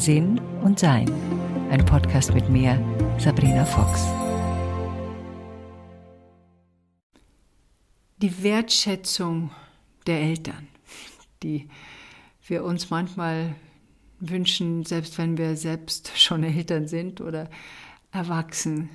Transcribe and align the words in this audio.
Sinn 0.00 0.40
und 0.62 0.78
Sein. 0.78 1.12
Ein 1.70 1.84
Podcast 1.84 2.32
mit 2.32 2.48
mir, 2.48 2.82
Sabrina 3.18 3.66
Fox. 3.66 4.06
Die 8.16 8.42
Wertschätzung 8.42 9.50
der 10.06 10.22
Eltern, 10.22 10.68
die 11.42 11.68
wir 12.46 12.64
uns 12.64 12.88
manchmal 12.88 13.54
wünschen, 14.20 14.86
selbst 14.86 15.18
wenn 15.18 15.36
wir 15.36 15.54
selbst 15.54 16.18
schon 16.18 16.44
Eltern 16.44 16.88
sind 16.88 17.20
oder 17.20 17.50
erwachsen 18.10 18.88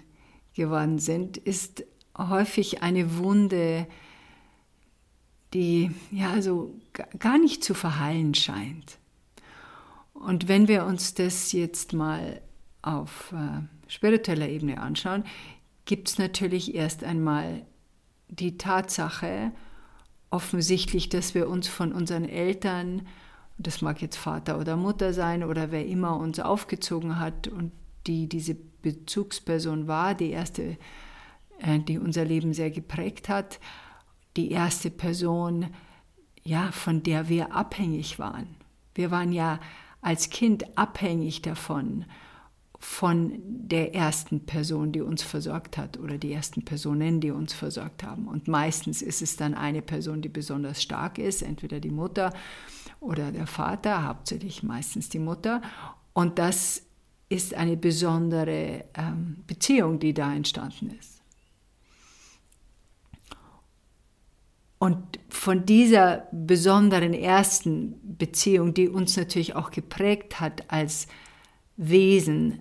geworden 0.56 0.98
sind, 0.98 1.38
ist 1.38 1.86
häufig 2.18 2.82
eine 2.82 3.20
Wunde, 3.20 3.86
die 5.54 5.92
ja 6.10 6.32
also 6.32 6.74
gar 7.20 7.38
nicht 7.38 7.64
zu 7.64 7.76
verheilen 7.76 8.34
scheint. 8.34 8.98
Und 10.16 10.48
wenn 10.48 10.68
wir 10.68 10.86
uns 10.86 11.14
das 11.14 11.52
jetzt 11.52 11.94
mal 11.94 12.42
auf 12.82 13.34
äh, 13.34 13.62
spiritueller 13.88 14.48
Ebene 14.48 14.82
anschauen, 14.82 15.26
gibt 15.84 16.10
es 16.10 16.18
natürlich 16.18 16.74
erst 16.74 17.04
einmal 17.04 17.66
die 18.30 18.58
Tatsache, 18.58 19.52
offensichtlich, 20.32 21.10
dass 21.10 21.36
wir 21.36 21.48
uns 21.48 21.68
von 21.68 21.94
unseren 21.94 22.26
Eltern, 22.26 23.08
das 23.58 23.82
mag 23.82 24.02
jetzt 24.02 24.18
Vater 24.18 24.60
oder 24.60 24.76
Mutter 24.76 25.14
sein 25.14 25.44
oder 25.44 25.72
wer 25.72 25.86
immer 25.86 26.18
uns 26.18 26.40
aufgezogen 26.40 27.20
hat 27.20 27.48
und 27.48 27.72
die 28.08 28.28
diese 28.28 28.56
Bezugsperson 28.56 29.88
war, 29.88 30.16
die 30.16 30.32
erste, 30.32 30.78
äh, 31.60 31.80
die 31.80 32.00
unser 32.00 32.26
Leben 32.26 32.54
sehr 32.54 32.72
geprägt 32.72 33.30
hat, 33.30 33.60
die 34.38 34.52
erste 34.52 34.90
Person, 34.90 35.68
ja, 36.44 36.72
von 36.72 37.04
der 37.04 37.30
wir 37.30 37.56
abhängig 37.56 38.20
waren. 38.20 38.56
Wir 38.94 39.12
waren 39.12 39.32
ja 39.32 39.60
als 40.06 40.30
Kind 40.30 40.78
abhängig 40.78 41.42
davon, 41.42 42.06
von 42.78 43.40
der 43.44 43.96
ersten 43.96 44.46
Person, 44.46 44.92
die 44.92 45.02
uns 45.02 45.24
versorgt 45.24 45.80
hat 45.80 45.98
oder 45.98 46.20
die 46.20 46.32
ersten 46.32 46.64
Personen, 46.64 47.20
die 47.20 47.32
uns 47.32 47.54
versorgt 47.54 48.04
haben. 48.04 48.28
Und 48.28 48.48
meistens 48.48 49.02
ist 49.02 49.24
es 49.24 49.36
dann 49.36 49.56
eine 49.56 49.82
Person, 49.82 50.22
die 50.22 50.30
besonders 50.30 50.84
stark 50.84 51.18
ist, 51.18 51.42
entweder 51.42 51.80
die 51.80 51.90
Mutter 51.90 52.32
oder 53.00 53.32
der 53.32 53.48
Vater, 53.48 54.06
hauptsächlich 54.06 54.62
meistens 54.62 55.10
die 55.10 55.18
Mutter. 55.18 55.64
Und 56.14 56.38
das 56.38 56.84
ist 57.28 57.56
eine 57.56 57.76
besondere 57.76 58.86
ähm, 58.94 59.38
Beziehung, 59.48 59.98
die 59.98 60.14
da 60.14 60.32
entstanden 60.36 60.92
ist. 61.00 61.15
Und 64.78 65.20
von 65.30 65.66
dieser 65.66 66.28
besonderen 66.32 67.14
ersten 67.14 67.96
Beziehung, 68.18 68.74
die 68.74 68.90
uns 68.90 69.16
natürlich 69.18 69.56
auch 69.56 69.72
geprägt 69.72 70.40
hat 70.40 70.70
als 70.70 71.08
Wesen, 71.78 72.60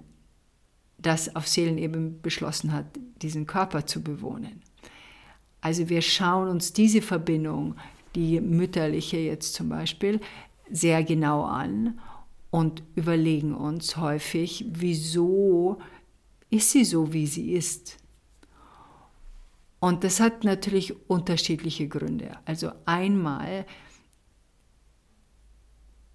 das 0.99 1.35
auf 1.37 1.47
Seelenebene 1.47 2.11
beschlossen 2.11 2.73
hat, 2.73 2.87
diesen 3.21 3.47
Körper 3.47 3.87
zu 3.87 4.03
bewohnen. 4.03 4.63
Also 5.61 5.89
wir 5.89 6.03
schauen 6.03 6.49
uns 6.49 6.73
diese 6.73 7.03
Verbindung, 7.03 7.77
die 8.15 8.41
mütterliche 8.41 9.19
jetzt 9.19 9.55
zum 9.55 9.69
Beispiel, 9.69 10.21
sehr 10.71 11.03
genau 11.05 11.45
an 11.45 11.99
und 12.51 12.83
überlegen 12.95 13.55
uns 13.55 13.97
häufig, 13.97 14.65
wieso 14.69 15.79
ist 16.51 16.71
sie 16.71 16.85
so, 16.85 17.13
wie 17.13 17.27
sie 17.27 17.53
ist. 17.53 17.97
Und 19.85 20.03
das 20.03 20.19
hat 20.19 20.45
natürlich 20.45 21.11
unterschiedliche 21.11 21.89
Gründe. 21.89 22.39
Also 22.47 22.73
einmal 22.87 23.67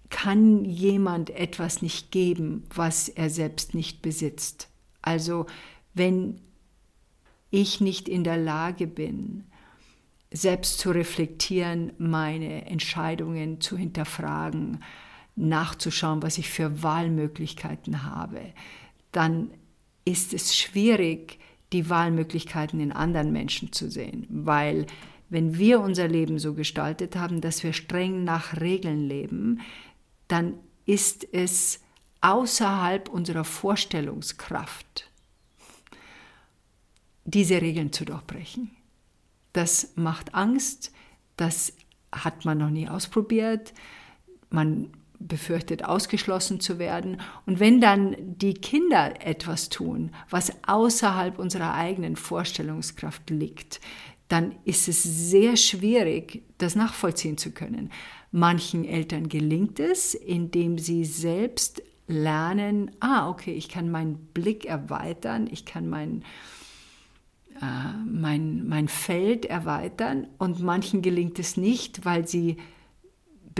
kann 0.08 0.64
jemand 0.64 1.30
etwas 1.30 1.80
nicht 1.80 2.10
geben, 2.10 2.64
was 2.74 3.08
er 3.08 3.30
selbst 3.30 3.76
nicht 3.76 4.02
besitzt. 4.02 4.68
Also 5.02 5.46
wenn 5.94 6.40
ich 7.50 7.80
nicht 7.80 8.08
in 8.08 8.24
der 8.24 8.38
Lage 8.38 8.88
bin, 8.88 9.44
selbst 10.32 10.80
zu 10.80 10.90
reflektieren, 10.90 11.92
meine 11.96 12.66
Entscheidungen 12.66 13.60
zu 13.60 13.76
hinterfragen, 13.76 14.82
nachzuschauen, 15.36 16.24
was 16.24 16.38
ich 16.38 16.48
für 16.50 16.82
Wahlmöglichkeiten 16.82 18.02
habe, 18.02 18.52
dann 19.12 19.52
ist 20.04 20.34
es 20.34 20.56
schwierig, 20.56 21.39
die 21.72 21.88
Wahlmöglichkeiten 21.88 22.80
in 22.80 22.92
anderen 22.92 23.32
Menschen 23.32 23.72
zu 23.72 23.90
sehen, 23.90 24.26
weil 24.28 24.86
wenn 25.28 25.56
wir 25.56 25.80
unser 25.80 26.08
Leben 26.08 26.38
so 26.38 26.54
gestaltet 26.54 27.14
haben, 27.16 27.40
dass 27.40 27.62
wir 27.62 27.72
streng 27.72 28.24
nach 28.24 28.60
Regeln 28.60 29.06
leben, 29.06 29.60
dann 30.26 30.54
ist 30.86 31.26
es 31.32 31.80
außerhalb 32.20 33.08
unserer 33.08 33.44
Vorstellungskraft, 33.44 35.08
diese 37.24 37.62
Regeln 37.62 37.92
zu 37.92 38.04
durchbrechen. 38.04 38.72
Das 39.52 39.92
macht 39.94 40.34
Angst, 40.34 40.92
das 41.36 41.74
hat 42.12 42.44
man 42.44 42.58
noch 42.58 42.70
nie 42.70 42.88
ausprobiert, 42.88 43.72
man 44.50 44.90
befürchtet, 45.20 45.84
ausgeschlossen 45.84 46.60
zu 46.60 46.78
werden. 46.78 47.20
Und 47.46 47.60
wenn 47.60 47.80
dann 47.80 48.16
die 48.18 48.54
Kinder 48.54 49.24
etwas 49.24 49.68
tun, 49.68 50.10
was 50.28 50.52
außerhalb 50.66 51.38
unserer 51.38 51.74
eigenen 51.74 52.16
Vorstellungskraft 52.16 53.30
liegt, 53.30 53.80
dann 54.28 54.54
ist 54.64 54.88
es 54.88 55.02
sehr 55.02 55.56
schwierig, 55.56 56.42
das 56.58 56.74
nachvollziehen 56.74 57.36
zu 57.36 57.50
können. 57.52 57.90
Manchen 58.32 58.84
Eltern 58.84 59.28
gelingt 59.28 59.80
es, 59.80 60.14
indem 60.14 60.78
sie 60.78 61.04
selbst 61.04 61.82
lernen, 62.06 62.92
ah, 63.00 63.28
okay, 63.28 63.52
ich 63.52 63.68
kann 63.68 63.90
meinen 63.90 64.16
Blick 64.32 64.64
erweitern, 64.64 65.48
ich 65.50 65.64
kann 65.64 65.88
mein, 65.88 66.22
äh, 67.60 67.92
mein, 68.06 68.68
mein 68.68 68.88
Feld 68.88 69.46
erweitern 69.46 70.28
und 70.38 70.60
manchen 70.60 71.02
gelingt 71.02 71.38
es 71.38 71.56
nicht, 71.56 72.04
weil 72.04 72.26
sie 72.26 72.56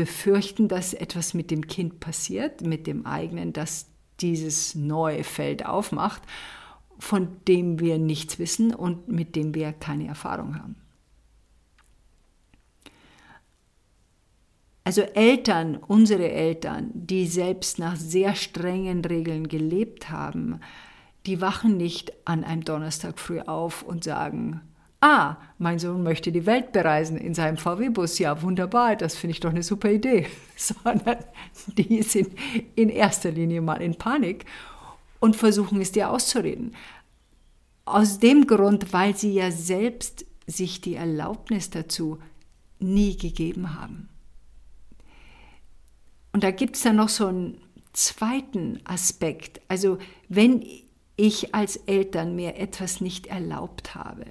befürchten, 0.00 0.66
dass 0.66 0.94
etwas 0.94 1.34
mit 1.34 1.50
dem 1.50 1.66
Kind 1.66 2.00
passiert, 2.00 2.62
mit 2.62 2.86
dem 2.86 3.04
eigenen, 3.04 3.52
dass 3.52 3.90
dieses 4.20 4.74
neue 4.74 5.24
Feld 5.24 5.66
aufmacht, 5.66 6.22
von 6.98 7.28
dem 7.46 7.80
wir 7.80 7.98
nichts 7.98 8.38
wissen 8.38 8.74
und 8.74 9.08
mit 9.08 9.36
dem 9.36 9.54
wir 9.54 9.74
keine 9.74 10.06
Erfahrung 10.06 10.58
haben. 10.58 10.76
Also 14.84 15.02
Eltern, 15.02 15.76
unsere 15.76 16.30
Eltern, 16.30 16.90
die 16.94 17.26
selbst 17.26 17.78
nach 17.78 17.96
sehr 17.96 18.34
strengen 18.34 19.04
Regeln 19.04 19.48
gelebt 19.48 20.08
haben, 20.08 20.60
die 21.26 21.42
wachen 21.42 21.76
nicht 21.76 22.14
an 22.24 22.42
einem 22.42 22.64
Donnerstag 22.64 23.18
früh 23.18 23.40
auf 23.40 23.82
und 23.82 24.04
sagen, 24.04 24.62
Ah, 25.00 25.36
mein 25.56 25.78
Sohn 25.78 26.02
möchte 26.02 26.30
die 26.30 26.44
Welt 26.44 26.72
bereisen 26.72 27.16
in 27.16 27.34
seinem 27.34 27.56
VW-Bus. 27.56 28.18
Ja, 28.18 28.42
wunderbar, 28.42 28.96
das 28.96 29.16
finde 29.16 29.32
ich 29.32 29.40
doch 29.40 29.50
eine 29.50 29.62
super 29.62 29.90
Idee. 29.90 30.26
Sondern 30.56 31.18
die 31.66 32.02
sind 32.02 32.28
in 32.74 32.90
erster 32.90 33.30
Linie 33.30 33.62
mal 33.62 33.80
in 33.80 33.96
Panik 33.96 34.44
und 35.18 35.36
versuchen 35.36 35.80
es 35.80 35.92
dir 35.92 36.10
auszureden. 36.10 36.74
Aus 37.86 38.18
dem 38.18 38.46
Grund, 38.46 38.92
weil 38.92 39.16
sie 39.16 39.32
ja 39.32 39.50
selbst 39.50 40.26
sich 40.46 40.82
die 40.82 40.96
Erlaubnis 40.96 41.70
dazu 41.70 42.18
nie 42.78 43.16
gegeben 43.16 43.80
haben. 43.80 44.08
Und 46.32 46.44
da 46.44 46.50
gibt 46.50 46.76
es 46.76 46.82
dann 46.82 46.96
noch 46.96 47.08
so 47.08 47.26
einen 47.26 47.58
zweiten 47.92 48.80
Aspekt. 48.84 49.60
Also 49.68 49.98
wenn 50.28 50.64
ich 51.16 51.54
als 51.54 51.76
Eltern 51.76 52.36
mir 52.36 52.56
etwas 52.56 53.00
nicht 53.00 53.26
erlaubt 53.26 53.94
habe, 53.94 54.24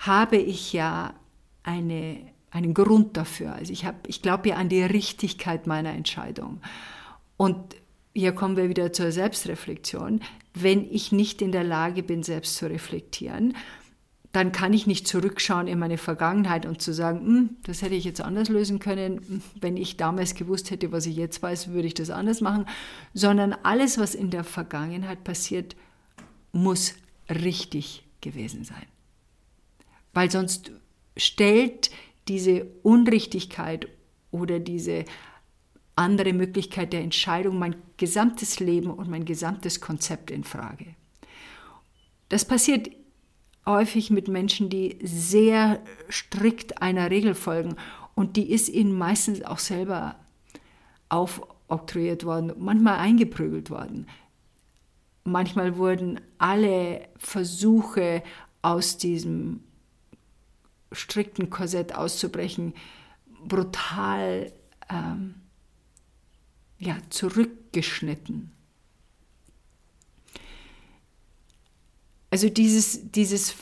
habe 0.00 0.38
ich 0.38 0.72
ja 0.72 1.14
eine, 1.62 2.18
einen 2.50 2.74
Grund 2.74 3.16
dafür. 3.16 3.52
Also 3.52 3.72
ich, 3.72 3.86
ich 4.06 4.22
glaube 4.22 4.48
ja 4.48 4.56
an 4.56 4.70
die 4.70 4.82
Richtigkeit 4.82 5.66
meiner 5.66 5.92
Entscheidung. 5.92 6.60
Und 7.36 7.76
hier 8.14 8.32
kommen 8.32 8.56
wir 8.56 8.70
wieder 8.70 8.92
zur 8.94 9.12
Selbstreflexion. 9.12 10.20
Wenn 10.54 10.90
ich 10.90 11.12
nicht 11.12 11.42
in 11.42 11.52
der 11.52 11.64
Lage 11.64 12.02
bin, 12.02 12.22
selbst 12.22 12.56
zu 12.56 12.66
reflektieren, 12.66 13.54
dann 14.32 14.52
kann 14.52 14.72
ich 14.72 14.86
nicht 14.86 15.06
zurückschauen 15.06 15.66
in 15.66 15.78
meine 15.78 15.98
Vergangenheit 15.98 16.64
und 16.64 16.80
zu 16.80 16.94
sagen, 16.94 17.20
hm, 17.20 17.50
das 17.64 17.82
hätte 17.82 17.94
ich 17.94 18.04
jetzt 18.04 18.22
anders 18.22 18.48
lösen 18.48 18.78
können. 18.78 19.42
Wenn 19.60 19.76
ich 19.76 19.98
damals 19.98 20.34
gewusst 20.34 20.70
hätte, 20.70 20.92
was 20.92 21.04
ich 21.06 21.16
jetzt 21.16 21.42
weiß, 21.42 21.68
würde 21.68 21.88
ich 21.88 21.94
das 21.94 22.10
anders 22.10 22.40
machen. 22.40 22.64
Sondern 23.12 23.52
alles, 23.64 23.98
was 23.98 24.14
in 24.14 24.30
der 24.30 24.44
Vergangenheit 24.44 25.24
passiert, 25.24 25.76
muss 26.52 26.94
richtig 27.28 28.04
gewesen 28.22 28.64
sein 28.64 28.86
weil 30.12 30.30
sonst 30.30 30.72
stellt 31.16 31.90
diese 32.28 32.66
Unrichtigkeit 32.82 33.88
oder 34.30 34.58
diese 34.58 35.04
andere 35.96 36.32
Möglichkeit 36.32 36.92
der 36.92 37.02
Entscheidung 37.02 37.58
mein 37.58 37.76
gesamtes 37.96 38.60
Leben 38.60 38.90
und 38.90 39.08
mein 39.08 39.24
gesamtes 39.24 39.80
Konzept 39.80 40.30
in 40.30 40.44
Frage. 40.44 40.94
Das 42.28 42.44
passiert 42.44 42.90
häufig 43.66 44.10
mit 44.10 44.28
Menschen, 44.28 44.70
die 44.70 44.98
sehr 45.02 45.82
strikt 46.08 46.80
einer 46.80 47.10
Regel 47.10 47.34
folgen 47.34 47.76
und 48.14 48.36
die 48.36 48.50
ist 48.50 48.68
ihnen 48.68 48.96
meistens 48.96 49.42
auch 49.42 49.58
selber 49.58 50.16
auf, 51.08 51.42
oktroyiert 51.68 52.24
worden, 52.24 52.52
manchmal 52.58 52.98
eingeprügelt 52.98 53.70
worden. 53.70 54.06
Manchmal 55.24 55.76
wurden 55.76 56.20
alle 56.38 57.08
Versuche 57.18 58.22
aus 58.62 58.96
diesem 58.96 59.60
strikten 60.92 61.50
Korsett 61.50 61.94
auszubrechen 61.94 62.74
brutal 63.44 64.52
ähm, 64.88 65.34
ja, 66.78 66.96
zurückgeschnitten. 67.10 68.52
Also 72.30 72.48
dieses, 72.48 73.10
dieses 73.10 73.54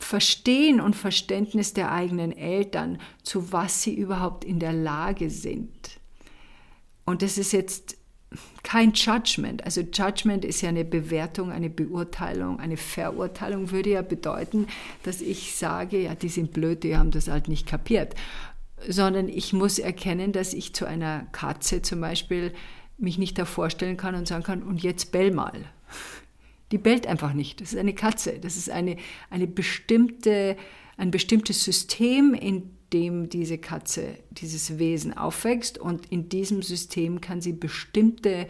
Verstehen 0.00 0.80
und 0.80 0.96
Verständnis 0.96 1.72
der 1.72 1.92
eigenen 1.92 2.32
Eltern, 2.32 3.00
zu 3.22 3.52
was 3.52 3.82
sie 3.82 3.94
überhaupt 3.94 4.44
in 4.44 4.58
der 4.58 4.72
Lage 4.72 5.30
sind. 5.30 6.00
Und 7.04 7.22
das 7.22 7.38
ist 7.38 7.52
jetzt 7.52 7.96
kein 8.62 8.92
Judgment. 8.92 9.64
Also 9.64 9.82
Judgment 9.82 10.44
ist 10.44 10.60
ja 10.60 10.68
eine 10.70 10.84
Bewertung, 10.84 11.50
eine 11.50 11.70
Beurteilung, 11.70 12.58
eine 12.58 12.76
Verurteilung 12.76 13.70
würde 13.70 13.90
ja 13.90 14.02
bedeuten, 14.02 14.66
dass 15.02 15.20
ich 15.20 15.54
sage, 15.54 16.02
ja, 16.02 16.14
die 16.14 16.28
sind 16.28 16.52
blöd, 16.52 16.82
die 16.82 16.96
haben 16.96 17.10
das 17.10 17.28
halt 17.28 17.48
nicht 17.48 17.66
kapiert. 17.66 18.14
Sondern 18.88 19.28
ich 19.28 19.52
muss 19.52 19.78
erkennen, 19.78 20.32
dass 20.32 20.52
ich 20.52 20.74
zu 20.74 20.86
einer 20.86 21.26
Katze 21.32 21.82
zum 21.82 22.00
Beispiel 22.00 22.52
mich 22.98 23.18
nicht 23.18 23.38
da 23.38 23.44
vorstellen 23.44 23.96
kann 23.96 24.14
und 24.14 24.26
sagen 24.28 24.44
kann, 24.44 24.62
und 24.62 24.82
jetzt 24.82 25.12
bell 25.12 25.30
mal. 25.30 25.64
Die 26.72 26.78
bellt 26.78 27.06
einfach 27.06 27.34
nicht. 27.34 27.60
Das 27.60 27.72
ist 27.72 27.78
eine 27.78 27.94
Katze. 27.94 28.38
Das 28.40 28.56
ist 28.56 28.70
eine, 28.70 28.96
eine 29.30 29.46
bestimmte, 29.46 30.56
ein 30.96 31.10
bestimmtes 31.10 31.64
System, 31.64 32.34
in 32.34 32.70
dem 32.94 33.28
diese 33.28 33.58
Katze, 33.58 34.14
dieses 34.30 34.78
Wesen 34.78 35.18
aufwächst. 35.18 35.78
Und 35.78 36.06
in 36.06 36.28
diesem 36.28 36.62
System 36.62 37.20
kann 37.20 37.40
sie 37.40 37.52
bestimmte 37.52 38.46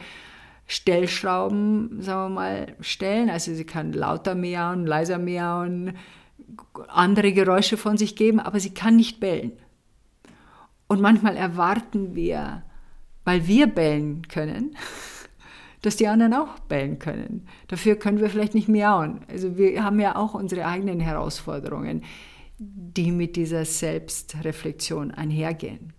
Stellschrauben, 0.66 2.02
sagen 2.02 2.30
wir 2.32 2.34
mal, 2.34 2.76
stellen. 2.80 3.30
Also 3.30 3.54
sie 3.54 3.64
kann 3.64 3.92
lauter 3.94 4.34
miauen, 4.34 4.86
leiser 4.86 5.18
miauen, 5.18 5.96
andere 6.88 7.32
Geräusche 7.32 7.78
von 7.78 7.96
sich 7.96 8.16
geben, 8.16 8.38
aber 8.38 8.60
sie 8.60 8.74
kann 8.74 8.96
nicht 8.96 9.18
bellen. 9.18 9.52
Und 10.88 11.00
manchmal 11.00 11.36
erwarten 11.36 12.14
wir, 12.14 12.62
weil 13.24 13.46
wir 13.46 13.66
bellen 13.66 14.28
können, 14.28 14.76
dass 15.82 15.96
die 15.96 16.06
anderen 16.06 16.34
auch 16.34 16.58
bellen 16.60 16.98
können. 16.98 17.48
Dafür 17.68 17.96
können 17.96 18.20
wir 18.20 18.28
vielleicht 18.28 18.54
nicht 18.54 18.68
miauen. 18.68 19.20
Also 19.30 19.56
wir 19.56 19.82
haben 19.82 20.00
ja 20.00 20.16
auch 20.16 20.34
unsere 20.34 20.66
eigenen 20.66 21.00
Herausforderungen 21.00 22.04
die 22.58 23.10
mit 23.10 23.36
dieser 23.36 23.64
Selbstreflexion 23.64 25.10
einhergehen. 25.10 25.92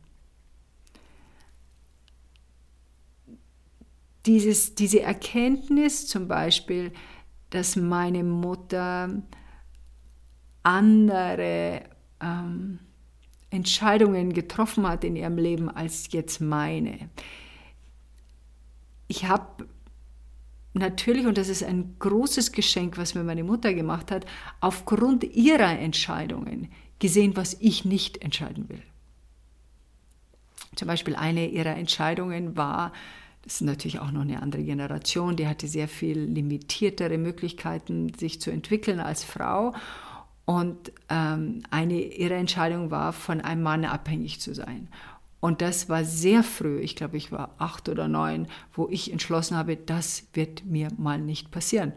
Dieses, 4.25 4.74
diese 4.74 5.02
Erkenntnis 5.02 6.07
zum 6.07 6.28
Beispiel, 6.28 6.92
dass 7.52 7.75
meine 7.75 8.24
Mutter 8.24 9.22
andere 10.63 11.84
ähm, 12.19 12.80
Entscheidungen 13.52 14.34
getroffen 14.34 14.88
hat 14.88 15.04
in 15.04 15.16
ihrem 15.16 15.38
Leben 15.38 15.69
als 15.69 16.12
jetzt 16.12 16.42
meine. 16.42 17.10
Ich 19.07 19.25
habe 19.25 19.68
natürlich, 20.75 21.25
und 21.25 21.38
das 21.38 21.50
ist 21.50 21.63
ein 21.63 21.95
großes 22.00 22.51
Geschenk, 22.51 22.98
was 22.98 23.16
mir 23.16 23.24
meine 23.24 23.44
Mutter 23.44 23.74
gemacht 23.74 24.12
hat, 24.12 24.25
aufgrund 24.60 25.24
ihrer 25.24 25.80
Entscheidungen 25.80 26.69
gesehen, 27.00 27.36
was 27.36 27.56
ich 27.60 27.86
nicht 27.86 28.22
entscheiden 28.22 28.69
will. 28.69 28.81
Zum 30.75 30.88
Beispiel 30.88 31.16
eine 31.16 31.48
ihrer 31.48 31.75
Entscheidungen 31.75 32.57
war, 32.57 32.92
das 33.44 33.56
ist 33.56 33.62
natürlich 33.62 34.00
auch 34.00 34.12
noch 34.12 34.22
eine 34.22 34.42
andere 34.42 34.63
Generation, 34.63 35.36
die 35.36 35.48
hatte 35.48 35.68
sehr 35.68 35.88
viel 35.88 36.19
limitiertere 36.19 37.18
Möglichkeiten, 37.18 38.12
sich 38.13 38.42
zu 38.42 38.50
entwickeln 38.51 39.00
als 39.00 39.24
Frau. 39.24 39.74
Und 40.45 40.92
ähm, 41.10 41.63
eine 41.71 42.01
ihrer 42.01 42.36
Entscheidungen 42.36 42.92
war, 42.92 43.13
von 43.13 43.42
einem 43.42 43.63
Mann 43.63 43.86
abhängig 43.86 44.42
zu 44.42 44.54
sein. 44.54 44.89
Und 45.45 45.62
das 45.62 45.89
war 45.89 46.03
sehr 46.03 46.42
früh, 46.42 46.80
ich 46.80 46.95
glaube, 46.95 47.18
ich 47.18 47.31
war 47.31 47.53
acht 47.59 47.88
oder 47.88 48.07
neun, 48.07 48.47
wo 48.74 48.89
ich 48.89 49.12
entschlossen 49.12 49.56
habe, 49.56 49.77
das 49.77 50.24
wird 50.33 50.65
mir 50.65 50.88
mal 50.97 51.21
nicht 51.21 51.51
passieren. 51.51 51.94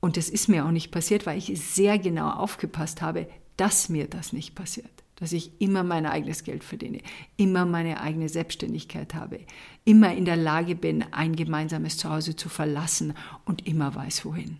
Und 0.00 0.16
es 0.16 0.28
ist 0.28 0.48
mir 0.48 0.66
auch 0.66 0.72
nicht 0.72 0.90
passiert, 0.90 1.24
weil 1.24 1.38
ich 1.38 1.52
sehr 1.60 1.96
genau 2.00 2.28
aufgepasst 2.30 3.00
habe, 3.00 3.28
dass 3.56 3.88
mir 3.88 4.08
das 4.08 4.32
nicht 4.32 4.56
passiert. 4.56 4.90
Dass 5.14 5.30
ich 5.30 5.52
immer 5.60 5.84
mein 5.84 6.06
eigenes 6.06 6.42
Geld 6.42 6.64
verdiene, 6.64 7.02
immer 7.36 7.66
meine 7.66 8.00
eigene 8.00 8.28
Selbstständigkeit 8.28 9.14
habe, 9.14 9.38
immer 9.84 10.12
in 10.12 10.24
der 10.24 10.36
Lage 10.36 10.74
bin, 10.74 11.04
ein 11.12 11.36
gemeinsames 11.36 11.98
Zuhause 11.98 12.34
zu 12.34 12.48
verlassen 12.48 13.14
und 13.44 13.64
immer 13.64 13.94
weiß, 13.94 14.24
wohin. 14.24 14.58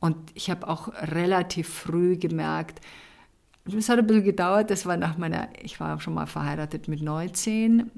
Und 0.00 0.16
ich 0.34 0.50
habe 0.50 0.66
auch 0.66 0.88
relativ 0.94 1.68
früh 1.68 2.16
gemerkt, 2.16 2.80
es 3.66 3.88
hat 3.88 3.98
ein 3.98 4.06
bisschen 4.06 4.24
gedauert, 4.24 4.70
das 4.70 4.86
war 4.86 4.96
nach 4.96 5.18
meiner, 5.18 5.48
ich 5.62 5.80
war 5.80 6.00
schon 6.00 6.14
mal 6.14 6.26
verheiratet 6.26 6.88
mit 6.88 7.02
19 7.02 7.90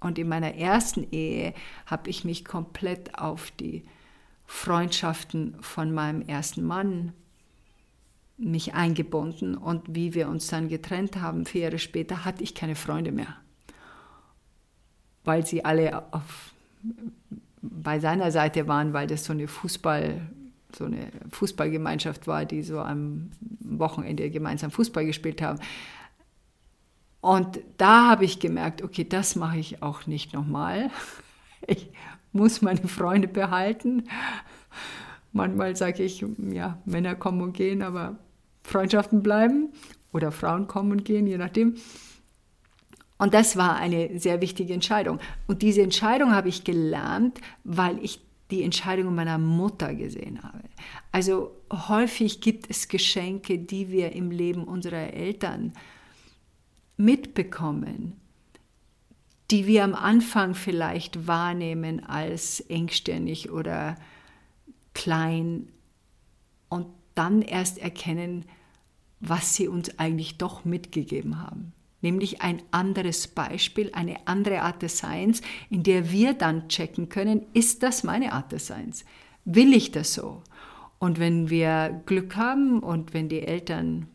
und 0.00 0.18
in 0.18 0.28
meiner 0.28 0.54
ersten 0.54 1.06
Ehe 1.10 1.54
habe 1.86 2.10
ich 2.10 2.24
mich 2.24 2.44
komplett 2.44 3.18
auf 3.18 3.50
die 3.52 3.84
Freundschaften 4.46 5.56
von 5.60 5.92
meinem 5.92 6.22
ersten 6.22 6.64
Mann 6.64 7.12
mich 8.38 8.74
eingebunden. 8.74 9.56
Und 9.56 9.94
wie 9.94 10.14
wir 10.14 10.28
uns 10.28 10.46
dann 10.46 10.68
getrennt 10.68 11.20
haben, 11.20 11.44
vier 11.44 11.62
Jahre 11.62 11.78
später, 11.78 12.24
hatte 12.24 12.44
ich 12.44 12.54
keine 12.54 12.76
Freunde 12.76 13.12
mehr, 13.12 13.36
weil 15.24 15.44
sie 15.44 15.64
alle 15.64 16.12
auf, 16.12 16.54
bei 17.60 17.98
seiner 17.98 18.30
Seite 18.30 18.68
waren, 18.68 18.92
weil 18.92 19.08
das 19.08 19.24
so 19.24 19.32
eine 19.32 19.48
Fußball 19.48 20.20
so 20.76 20.84
eine 20.84 21.10
Fußballgemeinschaft 21.30 22.26
war, 22.26 22.44
die 22.44 22.62
so 22.62 22.80
am 22.80 23.30
Wochenende 23.60 24.30
gemeinsam 24.30 24.70
Fußball 24.70 25.06
gespielt 25.06 25.42
haben. 25.42 25.60
Und 27.20 27.60
da 27.78 28.10
habe 28.10 28.24
ich 28.24 28.38
gemerkt, 28.38 28.82
okay, 28.82 29.04
das 29.04 29.34
mache 29.36 29.58
ich 29.58 29.82
auch 29.82 30.06
nicht 30.06 30.32
nochmal. 30.32 30.90
Ich 31.66 31.90
muss 32.32 32.62
meine 32.62 32.86
Freunde 32.86 33.26
behalten. 33.26 34.04
Manchmal 35.32 35.74
sage 35.74 36.04
ich, 36.04 36.24
ja, 36.50 36.78
Männer 36.84 37.16
kommen 37.16 37.42
und 37.42 37.52
gehen, 37.52 37.82
aber 37.82 38.16
Freundschaften 38.62 39.24
bleiben 39.24 39.72
oder 40.12 40.30
Frauen 40.30 40.68
kommen 40.68 40.92
und 40.92 41.04
gehen, 41.04 41.26
je 41.26 41.36
nachdem. 41.36 41.74
Und 43.18 43.34
das 43.34 43.56
war 43.56 43.76
eine 43.76 44.18
sehr 44.20 44.40
wichtige 44.40 44.72
Entscheidung. 44.72 45.18
Und 45.48 45.62
diese 45.62 45.82
Entscheidung 45.82 46.32
habe 46.32 46.48
ich 46.48 46.62
gelernt, 46.62 47.40
weil 47.64 47.98
ich 48.02 48.20
die 48.50 48.62
Entscheidung 48.62 49.14
meiner 49.14 49.38
Mutter 49.38 49.94
gesehen 49.94 50.42
habe. 50.42 50.60
Also 51.12 51.54
häufig 51.70 52.40
gibt 52.40 52.70
es 52.70 52.88
Geschenke, 52.88 53.58
die 53.58 53.90
wir 53.90 54.12
im 54.12 54.30
Leben 54.30 54.64
unserer 54.64 55.12
Eltern 55.12 55.72
mitbekommen, 56.96 58.14
die 59.50 59.66
wir 59.66 59.84
am 59.84 59.94
Anfang 59.94 60.54
vielleicht 60.54 61.26
wahrnehmen 61.26 62.04
als 62.04 62.60
engstirnig 62.60 63.50
oder 63.50 63.96
klein 64.94 65.68
und 66.68 66.86
dann 67.14 67.42
erst 67.42 67.78
erkennen, 67.78 68.44
was 69.20 69.54
sie 69.54 69.68
uns 69.68 69.98
eigentlich 69.98 70.38
doch 70.38 70.64
mitgegeben 70.64 71.40
haben 71.42 71.72
nämlich 72.00 72.42
ein 72.42 72.62
anderes 72.70 73.28
Beispiel, 73.28 73.90
eine 73.92 74.26
andere 74.26 74.62
Art 74.62 74.82
des 74.82 74.98
Seins, 74.98 75.42
in 75.70 75.82
der 75.82 76.10
wir 76.10 76.34
dann 76.34 76.68
checken 76.68 77.08
können, 77.08 77.46
ist 77.54 77.82
das 77.82 78.04
meine 78.04 78.32
Art 78.32 78.52
des 78.52 78.66
Seins? 78.66 79.04
Will 79.44 79.72
ich 79.72 79.90
das 79.90 80.14
so? 80.14 80.42
Und 80.98 81.18
wenn 81.18 81.48
wir 81.48 82.02
Glück 82.06 82.36
haben 82.36 82.80
und 82.80 83.14
wenn 83.14 83.28
die 83.28 83.42
Eltern, 83.42 84.06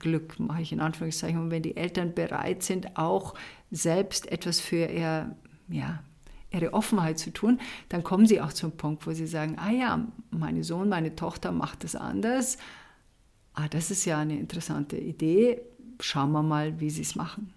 Glück 0.00 0.38
mache 0.40 0.62
ich 0.62 0.72
in 0.72 0.80
Anführungszeichen, 0.80 1.38
und 1.38 1.50
wenn 1.50 1.62
die 1.62 1.76
Eltern 1.76 2.14
bereit 2.14 2.62
sind, 2.62 2.96
auch 2.96 3.34
selbst 3.70 4.30
etwas 4.30 4.60
für 4.60 4.86
ihr, 4.86 5.36
ja, 5.68 6.02
ihre 6.50 6.72
Offenheit 6.72 7.18
zu 7.18 7.32
tun, 7.32 7.60
dann 7.88 8.04
kommen 8.04 8.26
sie 8.26 8.40
auch 8.40 8.52
zum 8.52 8.72
Punkt, 8.72 9.06
wo 9.06 9.12
sie 9.12 9.26
sagen, 9.26 9.56
ah 9.58 9.72
ja, 9.72 10.06
mein 10.30 10.62
Sohn, 10.62 10.88
meine 10.88 11.16
Tochter 11.16 11.52
macht 11.52 11.84
das 11.84 11.96
anders. 11.96 12.58
Ah, 13.54 13.68
das 13.68 13.90
ist 13.90 14.04
ja 14.04 14.18
eine 14.18 14.38
interessante 14.38 14.96
Idee 14.96 15.60
schauen 16.00 16.32
wir 16.32 16.42
mal, 16.42 16.80
wie 16.80 16.90
sie 16.90 17.02
es 17.02 17.14
machen. 17.14 17.52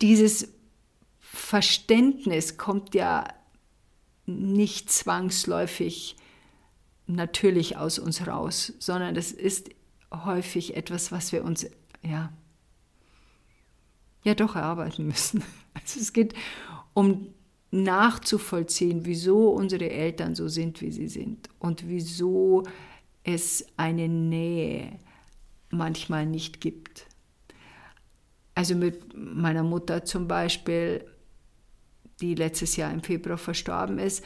Dieses 0.00 0.48
Verständnis 1.18 2.56
kommt 2.56 2.94
ja 2.94 3.26
nicht 4.26 4.90
zwangsläufig 4.90 6.16
natürlich 7.06 7.76
aus 7.76 7.98
uns 7.98 8.26
raus, 8.26 8.74
sondern 8.78 9.14
das 9.14 9.32
ist 9.32 9.70
häufig 10.12 10.76
etwas, 10.76 11.10
was 11.10 11.32
wir 11.32 11.44
uns 11.44 11.66
ja, 12.02 12.32
ja 14.22 14.34
doch 14.34 14.54
erarbeiten 14.56 15.06
müssen. 15.06 15.42
Also 15.74 16.00
es 16.00 16.12
geht 16.12 16.34
um 16.92 17.32
nachzuvollziehen, 17.70 19.04
wieso 19.04 19.50
unsere 19.50 19.90
Eltern 19.90 20.34
so 20.34 20.48
sind, 20.48 20.80
wie 20.80 20.90
sie 20.90 21.08
sind 21.08 21.48
und 21.58 21.88
wieso 21.88 22.64
es 23.24 23.66
eine 23.76 24.08
Nähe 24.08 24.98
manchmal 25.70 26.24
nicht 26.26 26.60
gibt. 26.60 27.06
Also 28.54 28.74
mit 28.74 29.14
meiner 29.14 29.62
Mutter 29.62 30.04
zum 30.04 30.26
Beispiel, 30.26 31.04
die 32.20 32.34
letztes 32.34 32.76
Jahr 32.76 32.92
im 32.92 33.02
Februar 33.02 33.38
verstorben 33.38 33.98
ist. 33.98 34.24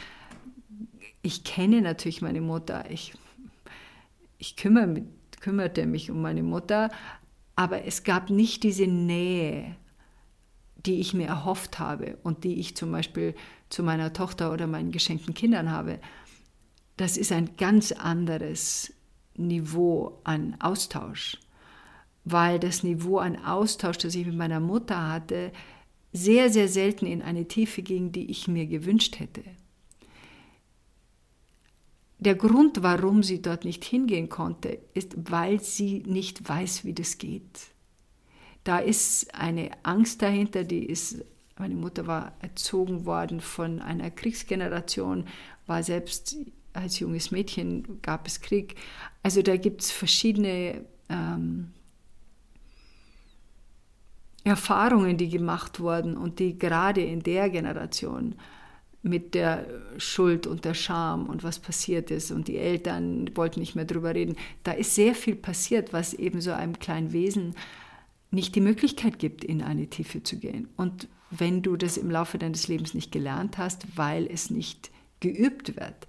Ich 1.20 1.44
kenne 1.44 1.82
natürlich 1.82 2.22
meine 2.22 2.40
Mutter. 2.40 2.90
Ich, 2.90 3.12
ich 4.38 4.56
kümmere, 4.56 5.02
kümmerte 5.40 5.84
mich 5.86 6.10
um 6.10 6.22
meine 6.22 6.42
Mutter, 6.42 6.90
aber 7.56 7.84
es 7.84 8.04
gab 8.04 8.30
nicht 8.30 8.62
diese 8.62 8.86
Nähe, 8.86 9.76
die 10.86 11.00
ich 11.00 11.14
mir 11.14 11.26
erhofft 11.26 11.78
habe 11.78 12.18
und 12.22 12.44
die 12.44 12.58
ich 12.58 12.76
zum 12.76 12.90
Beispiel 12.92 13.34
zu 13.68 13.82
meiner 13.82 14.12
Tochter 14.12 14.52
oder 14.52 14.66
meinen 14.66 14.92
geschenkten 14.92 15.34
Kindern 15.34 15.70
habe. 15.70 16.00
Das 16.96 17.16
ist 17.16 17.32
ein 17.32 17.56
ganz 17.56 17.92
anderes 17.92 18.92
Niveau 19.36 20.20
an 20.24 20.56
Austausch, 20.60 21.38
weil 22.24 22.58
das 22.58 22.82
Niveau 22.82 23.18
an 23.18 23.36
Austausch, 23.36 23.98
das 23.98 24.14
ich 24.14 24.26
mit 24.26 24.36
meiner 24.36 24.60
Mutter 24.60 25.08
hatte, 25.08 25.52
sehr, 26.12 26.50
sehr 26.50 26.68
selten 26.68 27.06
in 27.06 27.22
eine 27.22 27.48
Tiefe 27.48 27.82
ging, 27.82 28.12
die 28.12 28.30
ich 28.30 28.48
mir 28.48 28.66
gewünscht 28.66 29.18
hätte. 29.18 29.42
Der 32.18 32.34
Grund, 32.36 32.82
warum 32.82 33.22
sie 33.22 33.42
dort 33.42 33.64
nicht 33.64 33.84
hingehen 33.84 34.28
konnte, 34.28 34.78
ist, 34.94 35.14
weil 35.30 35.60
sie 35.60 36.04
nicht 36.06 36.48
weiß, 36.48 36.84
wie 36.84 36.92
das 36.92 37.18
geht. 37.18 37.72
Da 38.64 38.78
ist 38.78 39.34
eine 39.34 39.70
Angst 39.82 40.22
dahinter, 40.22 40.64
die 40.64 40.84
ist, 40.84 41.24
meine 41.58 41.74
Mutter 41.74 42.06
war 42.06 42.32
erzogen 42.40 43.06
worden 43.06 43.40
von 43.40 43.80
einer 43.80 44.10
Kriegsgeneration, 44.10 45.26
war 45.66 45.82
selbst 45.82 46.36
als 46.72 46.98
junges 46.98 47.30
Mädchen, 47.30 48.00
gab 48.02 48.26
es 48.26 48.40
Krieg. 48.40 48.76
Also 49.22 49.42
da 49.42 49.56
gibt 49.56 49.82
es 49.82 49.90
verschiedene 49.90 50.84
ähm, 51.08 51.72
Erfahrungen, 54.44 55.16
die 55.16 55.28
gemacht 55.28 55.80
wurden 55.80 56.16
und 56.16 56.38
die 56.38 56.58
gerade 56.58 57.02
in 57.02 57.22
der 57.22 57.50
Generation 57.50 58.34
mit 59.02 59.34
der 59.34 59.66
Schuld 59.98 60.46
und 60.46 60.64
der 60.64 60.74
Scham 60.74 61.26
und 61.26 61.42
was 61.42 61.58
passiert 61.58 62.10
ist 62.10 62.30
und 62.30 62.46
die 62.46 62.56
Eltern 62.56 63.30
wollten 63.34 63.60
nicht 63.60 63.74
mehr 63.74 63.84
drüber 63.84 64.14
reden. 64.14 64.36
Da 64.62 64.72
ist 64.72 64.94
sehr 64.94 65.14
viel 65.14 65.34
passiert, 65.34 65.92
was 65.92 66.14
eben 66.14 66.40
so 66.40 66.52
einem 66.52 66.78
kleinen 66.78 67.12
Wesen 67.12 67.54
nicht 68.32 68.54
die 68.54 68.60
Möglichkeit 68.60 69.18
gibt, 69.18 69.44
in 69.44 69.62
eine 69.62 69.86
Tiefe 69.86 70.22
zu 70.22 70.38
gehen. 70.38 70.68
Und 70.76 71.08
wenn 71.30 71.62
du 71.62 71.76
das 71.76 71.96
im 71.96 72.10
Laufe 72.10 72.38
deines 72.38 72.66
Lebens 72.66 72.94
nicht 72.94 73.12
gelernt 73.12 73.58
hast, 73.58 73.96
weil 73.96 74.26
es 74.26 74.50
nicht 74.50 74.90
geübt 75.20 75.76
wird, 75.76 76.06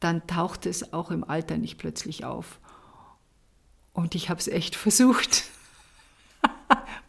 dann 0.00 0.26
taucht 0.26 0.66
es 0.66 0.92
auch 0.92 1.10
im 1.10 1.22
Alter 1.22 1.58
nicht 1.58 1.78
plötzlich 1.78 2.24
auf. 2.24 2.58
Und 3.92 4.14
ich 4.14 4.28
habe 4.28 4.40
es 4.40 4.48
echt 4.48 4.74
versucht 4.76 5.44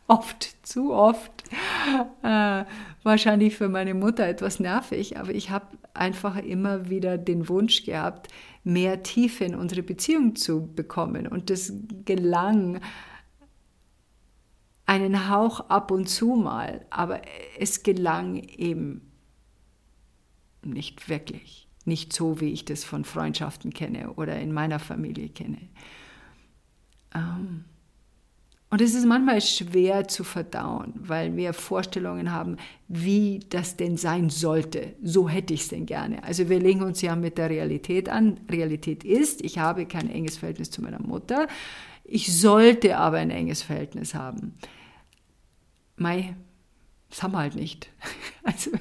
oft, 0.08 0.56
zu 0.64 0.94
oft. 0.94 1.44
Äh, 2.24 2.66
wahrscheinlich 3.04 3.56
für 3.56 3.70
meine 3.70 3.94
Mutter 3.94 4.28
etwas 4.28 4.60
nervig, 4.60 5.18
aber 5.18 5.34
ich 5.34 5.50
habe 5.50 5.68
einfach 5.94 6.38
immer 6.38 6.90
wieder 6.90 7.18
den 7.18 7.50
Wunsch 7.50 7.84
gehabt, 7.84 8.28
mehr 8.64 9.04
Tiefe 9.04 9.46
in 9.46 9.56
unsere 9.56 9.84
Beziehung 9.84 10.36
zu 10.36 10.68
bekommen. 10.74 11.28
Und 11.28 11.50
das 11.50 11.74
gelang 12.06 12.80
einen 14.86 15.30
Hauch 15.30 15.70
ab 15.70 15.92
und 15.92 16.08
zu 16.08 16.36
mal, 16.36 16.86
aber 16.90 17.22
es 17.58 17.84
gelang 17.84 18.38
eben 18.38 19.12
nicht 20.62 21.10
wirklich. 21.10 21.68
Nicht 21.86 22.14
so, 22.14 22.40
wie 22.40 22.52
ich 22.52 22.66
das 22.66 22.84
von 22.84 23.04
Freundschaften 23.04 23.74
kenne 23.74 24.14
oder 24.14 24.40
in 24.40 24.54
meiner 24.54 24.80
Familie 24.80 25.30
kenne. 25.30 25.58
Ähm, 27.14 27.66
und 28.74 28.82
es 28.82 28.96
ist 28.96 29.06
manchmal 29.06 29.40
schwer 29.40 30.08
zu 30.08 30.24
verdauen, 30.24 30.94
weil 30.96 31.36
wir 31.38 31.54
Vorstellungen 31.54 32.32
haben, 32.32 32.58
wie 32.88 33.42
das 33.50 33.78
denn 33.78 33.98
sein 33.98 34.32
sollte. 34.32 34.96
So 35.04 35.30
hätte 35.30 35.54
ich 35.54 35.62
es 35.62 35.68
denn 35.68 35.86
gerne. 35.86 36.24
Also 36.24 36.50
wir 36.50 36.60
legen 36.60 36.82
uns 36.82 37.00
ja 37.04 37.16
mit 37.16 37.38
der 37.38 37.52
Realität 37.52 38.10
an. 38.10 38.40
Realität 38.50 39.04
ist, 39.04 39.44
ich 39.44 39.60
habe 39.60 39.86
kein 39.86 40.10
enges 40.10 40.38
Verhältnis 40.38 40.72
zu 40.72 40.82
meiner 40.82 41.00
Mutter. 41.00 41.48
Ich 42.04 42.38
sollte 42.38 42.98
aber 42.98 43.18
ein 43.18 43.30
enges 43.30 43.62
Verhältnis 43.62 44.14
haben. 44.14 44.56
Mei, 45.96 46.36
das 47.10 47.24
haben 47.24 47.34
wir 47.34 47.40
halt 47.40 47.56
nicht. 47.56 47.90
Also 48.46 48.72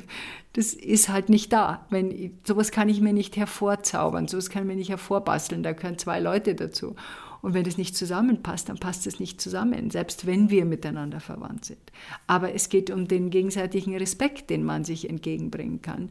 das 0.54 0.74
ist 0.74 1.08
halt 1.08 1.28
nicht 1.28 1.52
da. 1.52 1.86
Wenn, 1.88 2.40
sowas 2.44 2.72
kann 2.72 2.88
ich 2.88 3.00
mir 3.00 3.12
nicht 3.12 3.36
hervorzaubern, 3.36 4.26
sowas 4.26 4.50
kann 4.50 4.64
ich 4.64 4.66
mir 4.66 4.74
nicht 4.74 4.90
hervorbasteln. 4.90 5.62
Da 5.62 5.70
gehören 5.70 5.98
zwei 5.98 6.18
Leute 6.18 6.56
dazu. 6.56 6.96
Und 7.42 7.54
wenn 7.54 7.64
es 7.64 7.78
nicht 7.78 7.96
zusammenpasst, 7.96 8.68
dann 8.68 8.78
passt 8.78 9.06
es 9.06 9.20
nicht 9.20 9.40
zusammen, 9.40 9.90
selbst 9.90 10.26
wenn 10.26 10.50
wir 10.50 10.64
miteinander 10.64 11.20
verwandt 11.20 11.64
sind. 11.64 11.92
Aber 12.26 12.54
es 12.54 12.68
geht 12.68 12.90
um 12.90 13.06
den 13.06 13.30
gegenseitigen 13.30 13.96
Respekt, 13.96 14.50
den 14.50 14.64
man 14.64 14.84
sich 14.84 15.08
entgegenbringen 15.08 15.80
kann. 15.80 16.10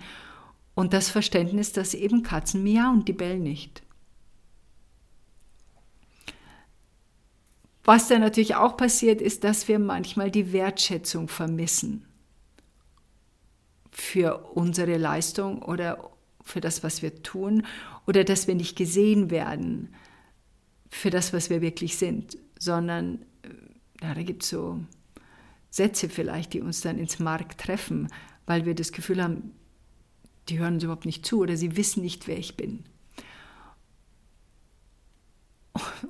Und 0.76 0.94
das 0.94 1.10
Verständnis, 1.10 1.74
dass 1.74 1.94
eben 1.94 2.24
Katzen 2.24 2.64
miauen, 2.64 3.06
die 3.06 3.14
bellen 3.14 3.44
nicht. 3.44 3.82
Was 7.84 8.08
dann 8.08 8.22
natürlich 8.22 8.56
auch 8.56 8.78
passiert, 8.78 9.22
ist, 9.22 9.44
dass 9.44 9.68
wir 9.68 9.80
manchmal 9.80 10.30
die 10.30 10.54
Wertschätzung 10.54 11.28
vermissen 11.28 12.06
für 13.92 14.52
unsere 14.54 14.98
Leistung 14.98 15.62
oder 15.62 16.12
für 16.44 16.62
das, 16.62 16.84
was 16.84 17.02
wir 17.02 17.24
tun, 17.24 17.66
oder 18.08 18.24
dass 18.24 18.48
wir 18.48 18.56
nicht 18.56 18.76
gesehen 18.76 19.30
werden 19.30 19.94
für 20.90 21.10
das, 21.10 21.34
was 21.34 21.50
wir 21.50 21.62
wirklich 21.62 21.98
sind, 21.98 22.38
sondern 22.58 23.26
äh, 23.44 24.06
ja, 24.06 24.14
da 24.14 24.24
gibt 24.24 24.44
es 24.44 24.50
so 24.50 24.80
Sätze 25.70 26.10
vielleicht, 26.10 26.54
die 26.54 26.62
uns 26.62 26.82
dann 26.82 26.98
ins 26.98 27.20
Mark 27.20 27.58
treffen, 27.58 28.08
weil 28.46 28.66
wir 28.66 28.76
das 28.76 28.92
Gefühl 28.92 29.24
haben, 29.24 29.52
die 30.50 30.60
hören 30.60 30.76
uns 30.76 30.84
überhaupt 30.84 31.06
nicht 31.06 31.26
zu 31.26 31.40
oder 31.40 31.56
sie 31.56 31.78
wissen 31.78 32.02
nicht, 32.02 32.28
wer 32.28 32.38
ich 32.38 32.58
bin. 32.58 32.84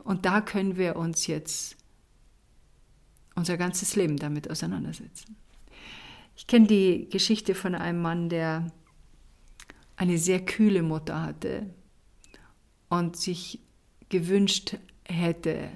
Und 0.03 0.25
da 0.25 0.41
können 0.41 0.77
wir 0.77 0.95
uns 0.95 1.27
jetzt 1.27 1.77
unser 3.35 3.57
ganzes 3.57 3.95
Leben 3.95 4.17
damit 4.17 4.49
auseinandersetzen. 4.49 5.35
Ich 6.35 6.47
kenne 6.47 6.67
die 6.67 7.09
Geschichte 7.09 7.55
von 7.55 7.75
einem 7.75 8.01
Mann, 8.01 8.29
der 8.29 8.71
eine 9.95 10.17
sehr 10.17 10.43
kühle 10.43 10.81
Mutter 10.81 11.21
hatte 11.21 11.69
und 12.89 13.15
sich 13.15 13.59
gewünscht 14.09 14.77
hätte, 15.05 15.69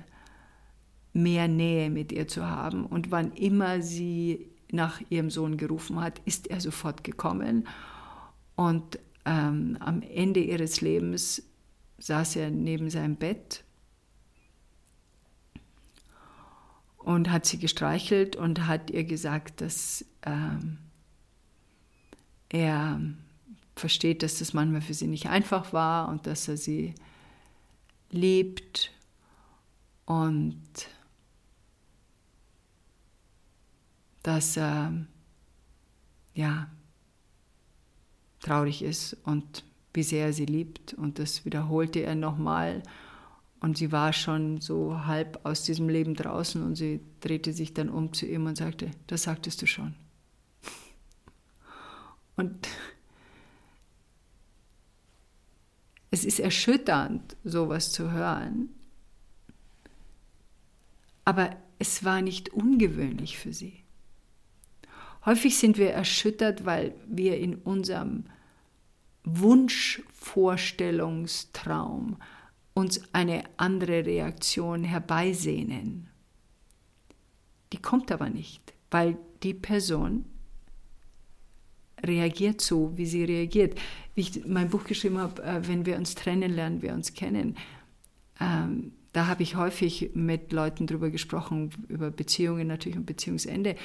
mehr 1.13 1.47
Nähe 1.47 1.89
mit 1.89 2.11
ihr 2.11 2.27
zu 2.27 2.45
haben. 2.45 2.85
Und 2.85 3.11
wann 3.11 3.31
immer 3.33 3.81
sie 3.81 4.49
nach 4.71 5.01
ihrem 5.09 5.29
Sohn 5.29 5.57
gerufen 5.57 6.01
hat, 6.01 6.19
ist 6.25 6.47
er 6.47 6.59
sofort 6.59 7.03
gekommen. 7.03 7.67
Und 8.55 8.99
ähm, 9.25 9.77
am 9.79 10.01
Ende 10.01 10.41
ihres 10.41 10.81
Lebens 10.81 11.43
saß 11.99 12.37
er 12.37 12.49
neben 12.49 12.89
seinem 12.89 13.15
Bett 13.15 13.64
und 17.05 17.31
hat 17.31 17.45
sie 17.45 17.59
gestreichelt 17.59 18.35
und 18.35 18.65
hat 18.65 18.89
ihr 18.89 19.03
gesagt, 19.03 19.61
dass 19.61 20.03
ähm, 20.23 20.79
er 22.49 22.99
versteht, 23.75 24.23
dass 24.23 24.39
das 24.39 24.53
manchmal 24.53 24.81
für 24.81 24.95
sie 24.95 25.05
nicht 25.05 25.27
einfach 25.27 25.71
war 25.71 26.09
und 26.09 26.25
dass 26.25 26.47
er 26.47 26.57
sie 26.57 26.95
liebt 28.09 28.91
und 30.05 30.59
dass 34.23 34.57
er 34.57 35.05
ja 36.33 36.71
traurig 38.39 38.81
ist 38.81 39.15
und 39.25 39.63
wie 39.93 40.01
sehr 40.01 40.25
er 40.25 40.33
sie 40.33 40.45
liebt. 40.45 40.95
Und 40.95 41.19
das 41.19 41.45
wiederholte 41.45 41.99
er 41.99 42.15
nochmal 42.15 42.81
und 43.65 43.77
sie 43.79 43.91
war 43.91 44.13
schon 44.13 44.61
so 44.61 45.07
halb 45.07 45.39
aus 45.43 45.63
diesem 45.63 45.89
Leben 45.89 46.13
draußen 46.13 46.61
und 46.61 46.75
sie 46.75 47.01
drehte 47.19 47.51
sich 47.51 47.73
dann 47.73 47.89
um 47.89 48.13
zu 48.13 48.27
ihm 48.27 48.45
und 48.45 48.59
sagte, 48.59 48.91
das 49.07 49.23
sagtest 49.23 49.63
du 49.63 49.65
schon. 49.65 49.95
Und 52.35 52.67
es 56.11 56.25
ist 56.25 56.39
erschütternd, 56.39 57.35
sowas 57.43 57.91
zu 57.91 58.11
hören. 58.11 58.69
Aber 61.23 61.49
es 61.79 62.03
war 62.03 62.21
nicht 62.21 62.49
ungewöhnlich 62.49 63.39
für 63.39 63.51
sie. 63.51 63.83
Häufig 65.25 65.57
sind 65.57 65.79
wir 65.79 65.89
erschüttert, 65.89 66.65
weil 66.65 66.93
wir 67.07 67.39
in 67.39 67.55
unserem 67.55 68.25
Wunschvorstellungstraum 69.23 72.17
uns 72.75 73.01
eine 73.13 73.43
andere 73.57 74.05
Reaktion 74.05 74.83
herbeisehnen. 74.83 76.07
Die 77.73 77.81
kommt 77.81 78.11
aber 78.11 78.29
nicht, 78.29 78.61
weil 78.91 79.17
die 79.41 79.55
Person 79.55 80.25
reagiert 82.03 82.61
so, 82.61 82.95
wie 82.95 83.07
sie 83.07 83.23
reagiert. 83.23 83.79
Wie 84.13 84.21
ich 84.21 84.45
mein 84.45 84.69
Buch 84.69 84.83
geschrieben 84.83 85.17
habe, 85.17 85.41
äh, 85.41 85.67
wenn 85.67 85.87
wir 85.87 85.97
uns 85.97 86.13
trennen, 86.13 86.53
lernen 86.53 86.83
wir 86.83 86.93
uns 86.93 87.13
kennen. 87.13 87.57
Ähm, 88.39 88.91
Da 89.13 89.27
habe 89.27 89.43
ich 89.43 89.55
häufig 89.55 90.11
mit 90.13 90.51
Leuten 90.51 90.87
drüber 90.87 91.09
gesprochen, 91.09 91.69
über 91.87 92.11
Beziehungen 92.11 92.67
natürlich 92.67 92.97
und 92.97 93.05
Beziehungsende. 93.05 93.77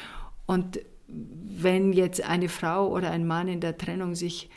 Und 0.45 0.81
wenn 1.07 1.93
jetzt 1.93 2.21
eine 2.25 2.49
Frau 2.49 2.89
oder 2.89 3.13
ein 3.13 3.29
Mann 3.29 3.47
in 3.47 3.61
der 3.61 3.79
Trennung 3.79 4.17
sich 4.17 4.51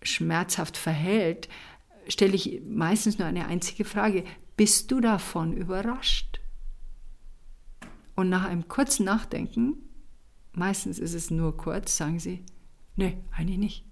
schmerzhaft 0.00 0.76
verhält, 0.76 1.48
stelle 2.08 2.34
ich 2.34 2.62
meistens 2.66 3.18
nur 3.18 3.28
eine 3.28 3.46
einzige 3.46 3.84
Frage. 3.84 4.24
Bist 4.56 4.90
du 4.90 5.00
davon 5.00 5.52
überrascht? 5.52 6.40
Und 8.16 8.28
nach 8.28 8.44
einem 8.44 8.66
kurzen 8.66 9.04
Nachdenken, 9.04 9.74
meistens 10.52 10.98
ist 10.98 11.14
es 11.14 11.30
nur 11.30 11.56
kurz, 11.56 11.96
sagen 11.96 12.18
sie, 12.18 12.44
nee, 12.96 13.18
eigentlich 13.30 13.58
nicht. 13.58 13.84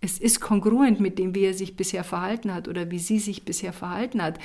Es 0.00 0.18
ist 0.18 0.40
kongruent 0.40 1.00
mit 1.00 1.18
dem, 1.18 1.34
wie 1.34 1.44
er 1.44 1.54
sich 1.54 1.76
bisher 1.76 2.04
verhalten 2.04 2.54
hat 2.54 2.68
oder 2.68 2.90
wie 2.90 2.98
sie 2.98 3.18
sich 3.18 3.44
bisher 3.44 3.72
verhalten 3.72 4.22
hat. 4.22 4.38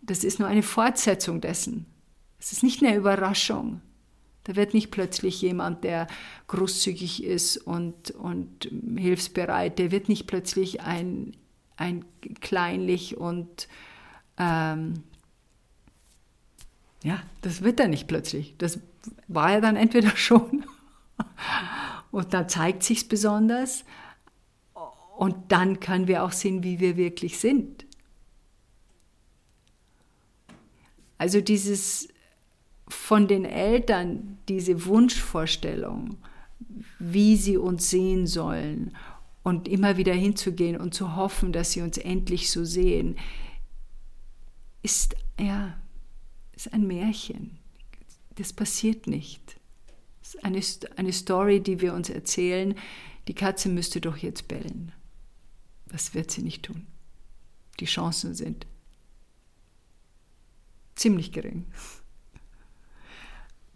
Das 0.00 0.24
ist 0.24 0.38
nur 0.38 0.48
eine 0.48 0.62
Fortsetzung 0.62 1.40
dessen. 1.40 1.86
Es 2.38 2.52
ist 2.52 2.62
nicht 2.62 2.82
eine 2.82 2.96
Überraschung. 2.96 3.82
Da 4.44 4.56
wird 4.56 4.72
nicht 4.72 4.90
plötzlich 4.90 5.42
jemand, 5.42 5.84
der 5.84 6.06
großzügig 6.46 7.22
ist 7.22 7.58
und, 7.58 8.12
und 8.12 8.70
hilfsbereit, 8.96 9.78
der 9.78 9.90
wird 9.90 10.08
nicht 10.08 10.26
plötzlich 10.26 10.80
ein, 10.80 11.36
ein 11.78 12.04
kleinlich 12.40 13.16
und 13.16 13.68
ähm, 14.36 15.02
ja, 17.02 17.22
das 17.42 17.62
wird 17.62 17.80
er 17.80 17.88
nicht 17.88 18.08
plötzlich. 18.08 18.56
Das 18.58 18.80
war 19.28 19.52
er 19.52 19.60
dann 19.60 19.76
entweder 19.76 20.10
schon 20.16 20.66
und 22.10 22.34
dann 22.34 22.48
zeigt 22.48 22.82
sich 22.82 23.08
besonders 23.08 23.84
und 25.16 25.36
dann 25.48 25.80
können 25.80 26.08
wir 26.08 26.24
auch 26.24 26.32
sehen, 26.32 26.62
wie 26.62 26.80
wir 26.80 26.96
wirklich 26.96 27.38
sind. 27.38 27.86
Also 31.16 31.40
dieses 31.40 32.08
von 32.88 33.28
den 33.28 33.44
Eltern, 33.44 34.38
diese 34.48 34.86
Wunschvorstellung, 34.86 36.16
wie 36.98 37.36
sie 37.36 37.56
uns 37.56 37.90
sehen 37.90 38.26
sollen 38.26 38.96
und 39.48 39.66
immer 39.66 39.96
wieder 39.96 40.12
hinzugehen 40.12 40.76
und 40.76 40.92
zu 40.92 41.16
hoffen, 41.16 41.52
dass 41.52 41.72
sie 41.72 41.80
uns 41.80 41.96
endlich 41.96 42.50
so 42.50 42.64
sehen, 42.64 43.16
ist 44.82 45.16
ja 45.40 45.74
ist 46.54 46.72
ein 46.72 46.86
Märchen. 46.86 47.56
Das 48.34 48.52
passiert 48.52 49.06
nicht. 49.06 49.58
Das 50.20 50.34
ist 50.34 50.44
eine, 50.44 50.60
eine 50.96 51.12
Story, 51.12 51.60
die 51.60 51.80
wir 51.80 51.94
uns 51.94 52.10
erzählen. 52.10 52.74
Die 53.28 53.34
Katze 53.34 53.68
müsste 53.68 54.00
doch 54.00 54.16
jetzt 54.16 54.48
bellen. 54.48 54.92
Das 55.86 56.14
wird 56.14 56.30
sie 56.30 56.42
nicht 56.42 56.64
tun. 56.64 56.86
Die 57.80 57.86
Chancen 57.86 58.34
sind 58.34 58.66
ziemlich 60.96 61.32
gering. 61.32 61.64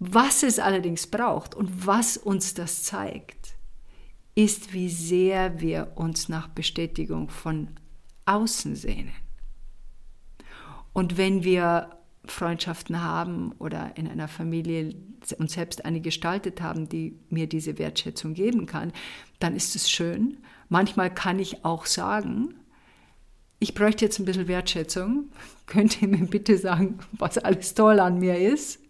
Was 0.00 0.42
es 0.42 0.58
allerdings 0.58 1.06
braucht 1.06 1.54
und 1.54 1.86
was 1.86 2.16
uns 2.16 2.54
das 2.54 2.82
zeigt, 2.82 3.41
ist, 4.34 4.72
wie 4.72 4.88
sehr 4.88 5.60
wir 5.60 5.92
uns 5.96 6.28
nach 6.28 6.48
Bestätigung 6.48 7.28
von 7.28 7.68
außen 8.24 8.76
sehnen. 8.76 9.12
Und 10.92 11.16
wenn 11.16 11.44
wir 11.44 11.90
Freundschaften 12.24 13.02
haben 13.02 13.52
oder 13.58 13.96
in 13.96 14.06
einer 14.06 14.28
Familie 14.28 14.94
uns 15.38 15.54
selbst 15.54 15.84
eine 15.84 16.00
gestaltet 16.00 16.60
haben, 16.60 16.88
die 16.88 17.18
mir 17.30 17.46
diese 17.46 17.78
Wertschätzung 17.78 18.34
geben 18.34 18.66
kann, 18.66 18.92
dann 19.38 19.56
ist 19.56 19.74
es 19.76 19.90
schön. 19.90 20.38
Manchmal 20.68 21.12
kann 21.12 21.38
ich 21.38 21.64
auch 21.64 21.86
sagen, 21.86 22.54
ich 23.58 23.74
bräuchte 23.74 24.04
jetzt 24.04 24.18
ein 24.18 24.24
bisschen 24.24 24.48
Wertschätzung. 24.48 25.30
Könnt 25.66 26.02
ihr 26.02 26.08
mir 26.08 26.26
bitte 26.26 26.58
sagen, 26.58 26.98
was 27.12 27.38
alles 27.38 27.74
toll 27.74 28.00
an 28.00 28.18
mir 28.18 28.38
ist? 28.38 28.80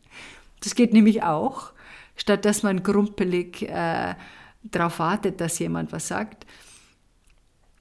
Das 0.61 0.75
geht 0.75 0.92
nämlich 0.92 1.22
auch, 1.22 1.72
statt 2.16 2.44
dass 2.44 2.62
man 2.62 2.83
grumpelig 2.83 3.62
äh, 3.62 4.14
darauf 4.62 4.98
wartet, 4.98 5.40
dass 5.40 5.59
jemand 5.59 5.92
was 5.92 6.09
sagt. 6.09 6.46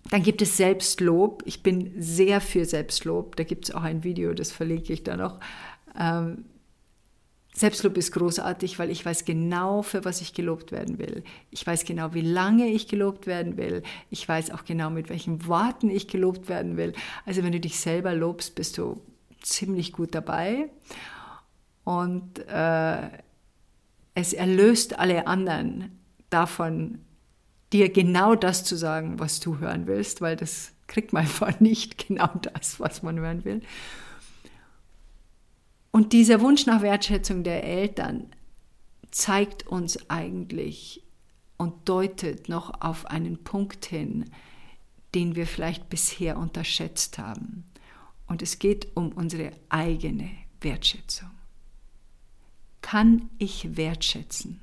Dann 0.09 0.23
gibt 0.23 0.41
es 0.41 0.57
Selbstlob. 0.57 1.43
Ich 1.45 1.63
bin 1.63 1.93
sehr 1.97 2.41
für 2.41 2.65
Selbstlob. 2.65 3.35
Da 3.35 3.43
gibt 3.43 3.65
es 3.65 3.75
auch 3.75 3.83
ein 3.83 4.03
Video, 4.03 4.33
das 4.33 4.51
verlinke 4.51 4.93
ich 4.93 5.03
da 5.03 5.15
noch. 5.15 5.39
Ähm, 5.97 6.45
Selbstlob 7.53 7.97
ist 7.97 8.13
großartig, 8.13 8.79
weil 8.79 8.89
ich 8.89 9.05
weiß 9.05 9.25
genau, 9.25 9.81
für 9.81 10.05
was 10.05 10.21
ich 10.21 10.33
gelobt 10.33 10.71
werden 10.71 10.97
will. 10.99 11.23
Ich 11.49 11.67
weiß 11.67 11.83
genau, 11.83 12.13
wie 12.13 12.21
lange 12.21 12.67
ich 12.67 12.87
gelobt 12.87 13.27
werden 13.27 13.57
will. 13.57 13.83
Ich 14.09 14.27
weiß 14.27 14.51
auch 14.51 14.63
genau, 14.63 14.89
mit 14.89 15.09
welchen 15.09 15.45
Worten 15.47 15.89
ich 15.89 16.07
gelobt 16.07 16.47
werden 16.47 16.77
will. 16.77 16.93
Also 17.25 17.43
wenn 17.43 17.51
du 17.51 17.59
dich 17.59 17.77
selber 17.79 18.15
lobst, 18.15 18.55
bist 18.55 18.77
du 18.77 19.01
ziemlich 19.41 19.91
gut 19.91 20.15
dabei. 20.15 20.69
Und 21.83 22.39
äh, 22.47 23.09
es 24.13 24.33
erlöst 24.33 24.97
alle 24.97 25.27
anderen 25.27 26.00
davon, 26.33 26.99
dir 27.73 27.89
genau 27.89 28.35
das 28.35 28.63
zu 28.63 28.75
sagen, 28.75 29.19
was 29.19 29.39
du 29.39 29.59
hören 29.59 29.87
willst, 29.87 30.21
weil 30.21 30.35
das 30.35 30.73
kriegt 30.87 31.13
man 31.13 31.23
einfach 31.23 31.59
nicht 31.59 32.07
genau 32.07 32.27
das, 32.41 32.79
was 32.79 33.03
man 33.03 33.19
hören 33.19 33.45
will. 33.45 33.61
Und 35.91 36.13
dieser 36.13 36.41
Wunsch 36.41 36.65
nach 36.65 36.81
Wertschätzung 36.81 37.43
der 37.43 37.63
Eltern 37.63 38.27
zeigt 39.11 39.67
uns 39.67 40.09
eigentlich 40.09 41.03
und 41.57 41.87
deutet 41.87 42.49
noch 42.49 42.81
auf 42.81 43.05
einen 43.05 43.43
Punkt 43.43 43.85
hin, 43.85 44.31
den 45.13 45.35
wir 45.35 45.45
vielleicht 45.45 45.89
bisher 45.89 46.37
unterschätzt 46.37 47.17
haben. 47.17 47.65
Und 48.27 48.41
es 48.41 48.59
geht 48.59 48.95
um 48.95 49.11
unsere 49.11 49.51
eigene 49.67 50.31
Wertschätzung. 50.61 51.29
Kann 52.81 53.29
ich 53.37 53.75
wertschätzen, 53.75 54.61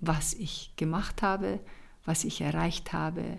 was 0.00 0.34
ich 0.34 0.72
gemacht 0.76 1.22
habe, 1.22 1.60
was 2.04 2.24
ich 2.24 2.40
erreicht 2.40 2.92
habe, 2.92 3.38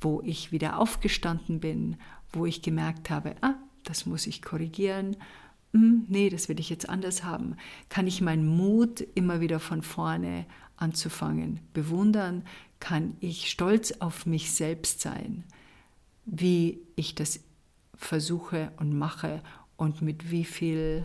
wo 0.00 0.22
ich 0.24 0.52
wieder 0.52 0.78
aufgestanden 0.78 1.60
bin, 1.60 1.96
wo 2.32 2.46
ich 2.46 2.62
gemerkt 2.62 3.10
habe, 3.10 3.34
ah, 3.40 3.54
das 3.84 4.06
muss 4.06 4.26
ich 4.26 4.42
korrigieren, 4.42 5.16
hm, 5.72 6.06
nee, 6.08 6.30
das 6.30 6.48
will 6.48 6.60
ich 6.60 6.70
jetzt 6.70 6.88
anders 6.88 7.24
haben. 7.24 7.56
Kann 7.88 8.06
ich 8.06 8.20
meinen 8.20 8.46
Mut 8.46 9.00
immer 9.14 9.40
wieder 9.40 9.60
von 9.60 9.82
vorne 9.82 10.46
anzufangen 10.76 11.60
bewundern? 11.74 12.44
Kann 12.80 13.16
ich 13.20 13.50
stolz 13.50 13.92
auf 14.00 14.26
mich 14.26 14.52
selbst 14.52 15.00
sein, 15.00 15.44
wie 16.24 16.80
ich 16.94 17.14
das 17.14 17.40
versuche 17.94 18.72
und 18.78 18.96
mache 18.96 19.42
und 19.76 20.02
mit 20.02 20.30
wie 20.30 20.44
viel 20.44 21.04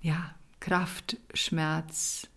ja, 0.00 0.34
Kraft, 0.60 1.16
Schmerz, 1.32 2.28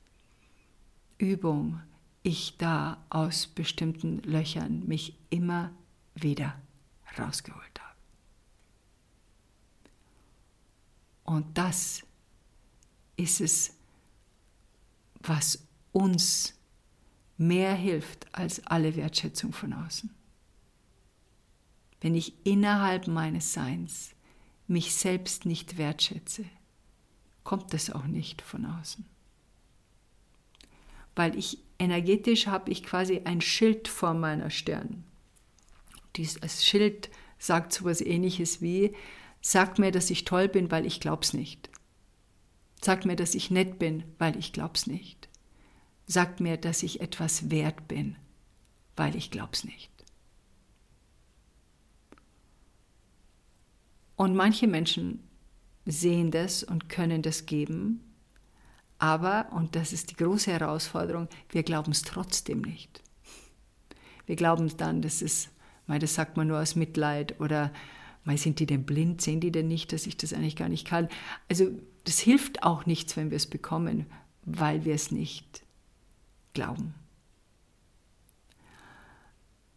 Übung 1.18 1.82
ich 2.24 2.58
da 2.58 3.04
aus 3.10 3.48
bestimmten 3.48 4.20
Löchern 4.20 4.86
mich 4.88 5.18
immer 5.30 5.72
wieder 6.14 6.60
rausgeholt 7.18 7.80
habe. 7.80 7.96
Und 11.24 11.58
das 11.58 12.04
ist 13.16 13.42
es, 13.42 13.74
was 15.22 15.66
uns 15.92 16.54
mehr 17.38 17.74
hilft 17.74 18.34
als 18.36 18.66
alle 18.68 18.96
Wertschätzung 18.96 19.54
von 19.54 19.74
außen. 19.74 20.10
Wenn 22.02 22.14
ich 22.14 22.46
innerhalb 22.46 23.08
meines 23.08 23.54
Seins 23.54 24.12
mich 24.68 24.94
selbst 24.94 25.46
nicht 25.46 25.78
wertschätze, 25.78 26.46
kommt 27.44 27.74
es 27.74 27.90
auch 27.90 28.06
nicht 28.06 28.42
von 28.42 28.66
außen 28.66 29.06
weil 31.18 31.36
ich 31.38 31.58
energetisch 31.80 32.48
habe 32.48 32.72
ich 32.72 32.84
quasi 32.84 33.22
ein 33.26 33.42
Schild 33.42 33.88
vor 33.88 34.14
meiner 34.14 34.50
Stirn. 34.50 35.04
Dieses 36.16 36.64
Schild 36.64 37.10
sagt 37.40 37.74
so 37.74 37.82
etwas 37.82 38.02
ähnliches 38.02 38.62
wie, 38.62 38.94
sag 39.42 39.80
mir, 39.80 39.92
dass 39.92 40.10
ich 40.10 40.26
toll 40.26 40.48
bin, 40.48 40.72
weil 40.72 40.86
ich 40.86 41.00
glaub's 41.00 41.34
nicht. 41.34 41.70
Sag 42.82 43.06
mir, 43.06 43.16
dass 43.16 43.36
ich 43.36 43.50
nett 43.50 43.80
bin, 43.80 44.04
weil 44.20 44.38
ich 44.38 44.54
glaub's 44.54 44.86
nicht. 44.86 45.28
Sag 46.06 46.40
mir, 46.40 46.58
dass 46.58 46.84
ich 46.84 47.02
etwas 47.02 47.50
wert 47.50 47.88
bin, 47.88 48.16
weil 48.96 49.16
ich 49.16 49.32
glaub's 49.32 49.64
nicht. 49.64 49.92
Und 54.16 54.36
manche 54.36 54.68
Menschen 54.68 55.24
sehen 55.86 56.32
das 56.32 56.64
und 56.64 56.90
können 56.90 57.22
das 57.22 57.46
geben 57.46 58.07
aber, 59.00 59.48
und 59.52 59.76
das 59.76 59.94
ist 59.94 60.12
die 60.12 60.16
große 60.16 60.52
Herausforderung, 60.52 61.28
wir 61.50 61.64
glauben 61.64 61.92
es 61.92 62.02
trotzdem 62.02 62.62
nicht. 62.62 63.04
Wir 64.26 64.36
glauben 64.36 64.76
dann, 64.78 65.02
das 65.02 65.22
ist, 65.22 65.50
das 65.88 66.16
sagt 66.16 66.38
man 66.38 66.48
nur 66.48 66.60
aus 66.60 66.76
Mitleid 66.76 67.40
oder 67.40 67.72
sind 68.36 68.60
die 68.60 68.66
denn 68.66 68.84
blind, 68.84 69.22
sehen 69.22 69.40
die 69.40 69.52
denn 69.52 69.70
nicht, 69.70 69.94
dass 69.94 70.06
ich 70.06 70.18
das 70.18 70.34
eigentlich 70.34 70.58
gar 70.58 70.68
nicht 70.68 70.86
kann. 70.86 71.08
Also 71.50 71.70
das 72.04 72.20
hilft 72.20 72.64
auch 72.64 72.86
nichts, 72.86 73.16
wenn 73.16 73.30
wir 73.30 73.38
es 73.38 73.48
bekommen, 73.48 74.06
weil 74.44 74.84
wir 74.84 74.96
es 74.96 75.12
nicht 75.12 75.62
glauben. 76.54 76.94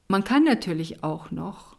Man 0.09 0.25
kann 0.25 0.43
natürlich 0.43 1.05
auch 1.05 1.31
noch 1.31 1.77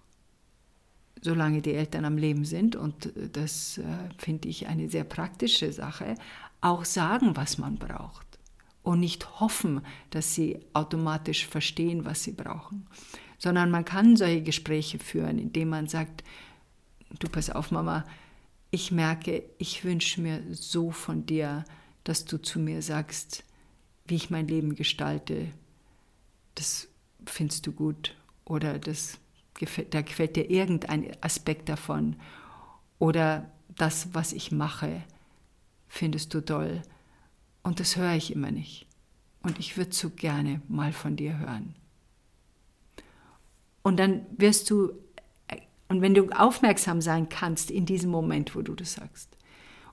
solange 1.22 1.62
die 1.62 1.74
Eltern 1.74 2.06
am 2.06 2.18
Leben 2.18 2.46
sind, 2.46 2.76
und 2.76 3.14
das 3.34 3.78
äh, 3.78 3.84
finde 4.18 4.50
ich 4.50 4.68
eine 4.68 4.90
sehr 4.90 5.04
praktische 5.04 5.72
Sache, 5.72 6.16
auch 6.62 6.86
sagen, 6.86 7.36
was 7.36 7.58
man 7.58 7.78
braucht 7.78 8.40
und 8.84 9.00
nicht 9.00 9.40
hoffen, 9.40 9.82
dass 10.10 10.36
sie 10.36 10.60
automatisch 10.74 11.46
verstehen, 11.48 12.06
was 12.06 12.24
sie 12.24 12.32
brauchen, 12.32 12.88
sondern 13.38 13.72
man 13.72 13.86
kann 13.86 14.16
solche 14.16 14.44
Gespräche 14.44 15.00
führen, 15.00 15.40
indem 15.40 15.70
man 15.70 15.88
sagt, 15.88 16.24
du 17.20 17.28
pass 17.28 17.50
auf, 17.50 17.72
Mama, 17.72 18.06
ich 18.70 18.92
merke, 18.92 19.44
ich 19.58 19.84
wünsche 19.84 20.22
mir 20.22 20.42
so 20.52 20.92
von 20.92 21.26
dir, 21.26 21.66
dass 22.04 22.26
du 22.26 22.42
zu 22.42 22.60
mir 22.60 22.82
sagst, 22.82 23.44
wie 24.06 24.16
ich 24.16 24.30
mein 24.30 24.48
Leben 24.48 24.76
gestalte. 24.76 25.48
Das 26.56 26.88
findest 27.26 27.68
du 27.68 27.74
gut 27.74 28.16
oder 28.46 28.80
das 28.80 29.20
gefällt, 29.54 29.94
da 29.94 30.02
gefällt 30.02 30.36
dir 30.36 30.50
irgendein 30.50 31.12
Aspekt 31.22 31.70
davon 31.70 32.16
oder 32.98 33.52
das, 33.70 34.14
was 34.14 34.34
ich 34.34 34.52
mache, 34.52 35.04
findest 35.92 36.34
du 36.34 36.44
toll. 36.44 36.82
Und 37.64 37.80
das 37.80 37.98
höre 37.98 38.16
ich 38.16 38.34
immer 38.34 38.50
nicht. 38.50 38.88
Und 39.44 39.60
ich 39.60 39.76
würde 39.78 39.94
so 39.94 40.10
gerne 40.10 40.62
mal 40.68 40.94
von 40.94 41.18
dir 41.18 41.38
hören. 41.38 41.76
Und 43.84 43.98
dann 43.98 44.26
wirst 44.38 44.70
du, 44.70 44.94
und 45.90 46.02
wenn 46.02 46.14
du 46.14 46.30
aufmerksam 46.30 47.02
sein 47.02 47.28
kannst 47.28 47.70
in 47.70 47.86
diesem 47.86 48.10
Moment, 48.10 48.56
wo 48.56 48.62
du 48.62 48.74
das 48.74 48.94
sagst, 48.94 49.38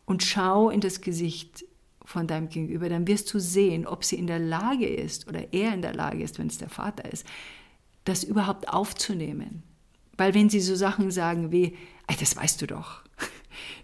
und 0.04 0.22
schau 0.22 0.70
in 0.70 0.80
das 0.80 1.00
Gesicht 1.00 1.64
von 2.04 2.26
deinem 2.26 2.48
Gegenüber, 2.48 2.88
dann 2.88 3.06
wirst 3.08 3.32
du 3.34 3.40
sehen, 3.40 3.86
ob 3.86 4.04
sie 4.04 4.16
in 4.16 4.28
der 4.28 4.38
Lage 4.38 4.86
ist 4.86 5.26
oder 5.26 5.52
er 5.52 5.74
in 5.74 5.82
der 5.82 5.94
Lage 5.94 6.22
ist, 6.22 6.38
wenn 6.38 6.46
es 6.46 6.58
der 6.58 6.70
Vater 6.70 7.10
ist, 7.12 7.26
das 8.04 8.24
überhaupt 8.24 8.68
aufzunehmen. 8.68 9.64
Weil 10.16 10.32
wenn 10.34 10.48
sie 10.48 10.60
so 10.60 10.76
Sachen 10.76 11.10
sagen 11.10 11.50
wie, 11.50 11.76
das 12.06 12.36
weißt 12.36 12.62
du 12.62 12.66
doch, 12.66 13.02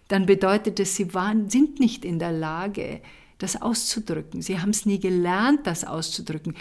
dann 0.08 0.26
bedeutet 0.26 0.80
es, 0.80 0.96
sie 0.96 1.14
waren, 1.14 1.50
sind 1.50 1.80
nicht 1.80 2.04
in 2.04 2.18
der 2.18 2.32
Lage, 2.32 3.00
das 3.38 3.60
auszudrücken. 3.60 4.42
Sie 4.42 4.60
haben 4.60 4.70
es 4.70 4.86
nie 4.86 5.00
gelernt, 5.00 5.66
das 5.66 5.84
auszudrücken. 5.84 6.54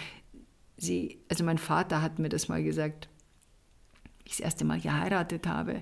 Sie, 0.78 1.20
also 1.30 1.44
mein 1.44 1.58
Vater 1.58 2.02
hat 2.02 2.20
mir 2.20 2.30
das 2.30 2.48
mal 2.48 2.64
gesagt, 2.64 3.10
wie 4.20 4.26
ich 4.26 4.32
das 4.32 4.40
erste 4.40 4.66
Mal 4.66 4.80
geheiratet 4.80 5.48
habe, 5.48 5.82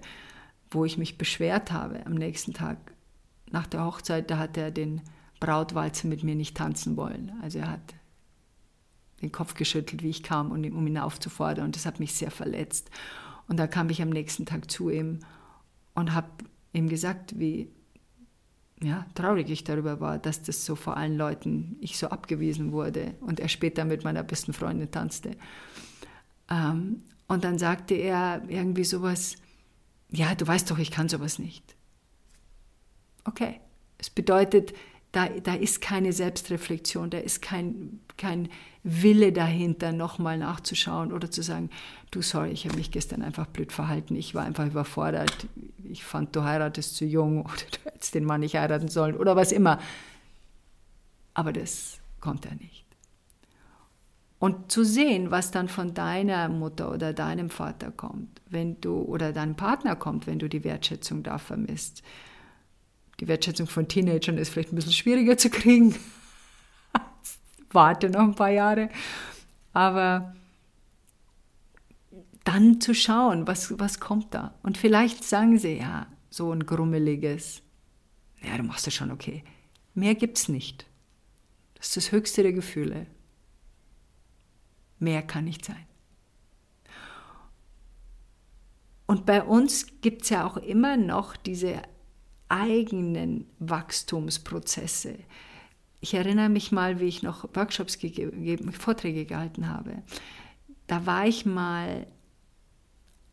wo 0.69 0.85
ich 0.85 0.97
mich 0.97 1.17
beschwert 1.17 1.71
habe 1.71 2.05
am 2.05 2.13
nächsten 2.13 2.53
Tag 2.53 2.93
nach 3.51 3.67
der 3.67 3.85
Hochzeit, 3.85 4.31
da 4.31 4.37
hat 4.37 4.57
er 4.57 4.71
den 4.71 5.01
Brautwalzer 5.39 6.07
mit 6.07 6.23
mir 6.23 6.35
nicht 6.35 6.55
tanzen 6.55 6.95
wollen. 6.97 7.33
Also 7.41 7.59
er 7.59 7.71
hat 7.71 7.93
den 9.21 9.31
Kopf 9.31 9.53
geschüttelt, 9.55 10.03
wie 10.03 10.09
ich 10.09 10.23
kam, 10.23 10.51
um 10.51 10.87
ihn 10.87 10.97
aufzufordern 10.97 11.65
und 11.65 11.75
das 11.75 11.85
hat 11.85 11.99
mich 11.99 12.13
sehr 12.13 12.31
verletzt. 12.31 12.89
Und 13.47 13.57
da 13.57 13.67
kam 13.67 13.89
ich 13.89 14.01
am 14.01 14.09
nächsten 14.09 14.45
Tag 14.45 14.71
zu 14.71 14.89
ihm 14.89 15.19
und 15.93 16.13
habe 16.13 16.29
ihm 16.73 16.89
gesagt, 16.89 17.39
wie 17.39 17.69
ja, 18.83 19.05
traurig 19.13 19.49
ich 19.49 19.63
darüber 19.63 19.99
war, 19.99 20.17
dass 20.17 20.41
das 20.41 20.65
so 20.65 20.75
vor 20.75 20.97
allen 20.97 21.15
Leuten 21.15 21.77
ich 21.81 21.97
so 21.97 22.07
abgewiesen 22.07 22.71
wurde 22.71 23.13
und 23.21 23.39
er 23.39 23.47
später 23.47 23.85
mit 23.85 24.03
meiner 24.03 24.23
besten 24.23 24.53
Freundin 24.53 24.89
tanzte. 24.89 25.31
Ähm, 26.49 27.03
und 27.27 27.43
dann 27.43 27.59
sagte 27.59 27.93
er 27.93 28.41
irgendwie 28.47 28.83
sowas, 28.83 29.35
ja, 30.09 30.33
du 30.35 30.47
weißt 30.47 30.69
doch, 30.71 30.79
ich 30.79 30.91
kann 30.91 31.09
sowas 31.09 31.39
nicht. 31.39 31.75
Okay, 33.23 33.61
es 33.99 34.09
bedeutet, 34.09 34.73
da, 35.11 35.27
da 35.27 35.53
ist 35.53 35.81
keine 35.81 36.11
Selbstreflexion, 36.11 37.09
da 37.09 37.19
ist 37.19 37.41
kein, 37.41 37.99
kein 38.17 38.49
Wille 38.83 39.31
dahinter, 39.31 39.91
nochmal 39.91 40.37
nachzuschauen 40.37 41.11
oder 41.11 41.29
zu 41.29 41.43
sagen, 41.43 41.69
du, 42.11 42.21
sorry, 42.21 42.51
ich 42.51 42.65
habe 42.65 42.77
mich 42.77 42.91
gestern 42.91 43.21
einfach 43.21 43.47
blöd 43.47 43.71
verhalten, 43.71 44.15
ich 44.15 44.35
war 44.35 44.43
einfach 44.43 44.65
überfordert, 44.65 45.47
ich 45.83 46.03
fand, 46.03 46.35
du 46.35 46.43
heiratest 46.43 46.95
zu 46.95 47.05
jung 47.05 47.41
oder 47.43 47.63
du 47.71 47.89
hättest 47.91 48.13
den 48.13 48.25
Mann 48.25 48.41
nicht 48.41 48.55
heiraten 48.55 48.89
sollen 48.89 49.15
oder 49.15 49.35
was 49.35 49.51
immer. 49.51 49.79
Aber 51.33 51.53
das 51.53 51.99
kommt 52.19 52.45
er 52.45 52.55
nicht. 52.55 52.85
Und 54.39 54.71
zu 54.71 54.83
sehen, 54.83 55.29
was 55.29 55.51
dann 55.51 55.69
von 55.69 55.93
deiner 55.93 56.49
Mutter 56.49 56.91
oder 56.91 57.13
deinem 57.13 57.49
Vater 57.49 57.91
kommt, 57.91 58.41
wenn 58.49 58.81
du 58.81 59.01
oder 59.01 59.33
deinem 59.33 59.55
Partner 59.55 59.95
kommt, 59.95 60.27
wenn 60.27 60.39
du 60.39 60.49
die 60.49 60.63
Wertschätzung 60.63 61.23
da 61.23 61.37
vermisst, 61.37 62.01
die 63.19 63.27
Wertschätzung 63.27 63.67
von 63.67 63.87
Teenagern 63.87 64.39
ist 64.39 64.49
vielleicht 64.49 64.73
ein 64.73 64.77
bisschen 64.77 64.93
schwieriger 64.93 65.37
zu 65.37 65.51
kriegen. 65.51 65.95
Warte 67.71 68.09
noch 68.09 68.21
ein 68.21 68.33
paar 68.33 68.49
Jahre. 68.49 68.89
Aber 69.73 70.33
dann 72.43 72.81
zu 72.81 72.93
schauen, 72.93 73.47
was, 73.47 73.77
was 73.79 73.99
kommt 73.99 74.33
da. 74.33 74.55
Und 74.63 74.77
vielleicht 74.77 75.23
sagen 75.23 75.57
sie, 75.57 75.77
ja, 75.77 76.07
so 76.29 76.51
ein 76.51 76.65
grummeliges, 76.65 77.61
ja, 78.41 78.57
du 78.57 78.63
machst 78.63 78.87
es 78.87 78.93
schon 78.93 79.11
okay. 79.11 79.43
Mehr 79.93 80.15
gibt 80.15 80.37
es 80.37 80.49
nicht. 80.49 80.87
Das 81.75 81.87
ist 81.87 81.97
das 81.97 82.11
höchste 82.11 82.43
der 82.43 82.53
Gefühle. 82.53 83.07
Mehr 84.99 85.21
kann 85.21 85.45
nicht 85.45 85.65
sein. 85.65 85.85
Und 89.05 89.25
bei 89.25 89.43
uns 89.43 89.87
gibt 90.01 90.23
es 90.23 90.29
ja 90.29 90.47
auch 90.47 90.57
immer 90.57 90.95
noch 90.95 91.35
diese 91.35 91.81
eigenen 92.47 93.45
Wachstumsprozesse. 93.59 95.17
Ich 95.99 96.13
erinnere 96.13 96.49
mich 96.49 96.71
mal, 96.71 96.99
wie 96.99 97.07
ich 97.07 97.21
noch 97.21 97.43
Workshops 97.53 97.99
gegeben, 97.99 98.71
Vorträge 98.71 99.25
gehalten 99.25 99.69
habe. 99.69 100.01
Da 100.87 101.05
war 101.05 101.27
ich 101.27 101.45
mal 101.45 102.07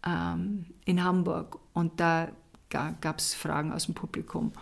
ähm, 0.06 0.66
in 0.84 1.02
Hamburg 1.02 1.58
und 1.72 2.00
da 2.00 2.28
gab 2.70 3.18
es 3.18 3.34
Fragen 3.34 3.72
aus 3.72 3.86
dem 3.86 3.94
Publikum. 3.94 4.52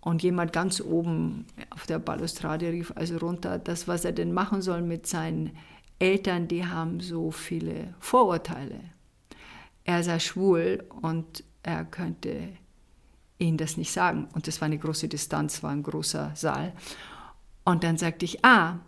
Und 0.00 0.22
jemand 0.22 0.52
ganz 0.52 0.80
oben 0.80 1.46
auf 1.70 1.86
der 1.86 1.98
Balustrade 1.98 2.70
rief 2.70 2.92
also 2.94 3.18
runter, 3.18 3.58
das, 3.58 3.86
was 3.86 4.04
er 4.04 4.12
denn 4.12 4.32
machen 4.32 4.62
soll 4.62 4.80
mit 4.80 5.06
seinen 5.06 5.50
Eltern, 5.98 6.48
die 6.48 6.66
haben 6.66 7.00
so 7.00 7.30
viele 7.30 7.94
Vorurteile. 8.00 8.80
Er 9.84 10.02
sei 10.02 10.18
schwul 10.18 10.84
und 11.02 11.44
er 11.62 11.84
könnte 11.84 12.48
ihnen 13.38 13.58
das 13.58 13.76
nicht 13.76 13.92
sagen. 13.92 14.28
Und 14.32 14.46
das 14.46 14.60
war 14.60 14.66
eine 14.66 14.78
große 14.78 15.08
Distanz, 15.08 15.62
war 15.62 15.70
ein 15.70 15.82
großer 15.82 16.32
Saal. 16.34 16.72
Und 17.64 17.84
dann 17.84 17.98
sagte 17.98 18.24
ich, 18.24 18.42
ah, 18.44 18.78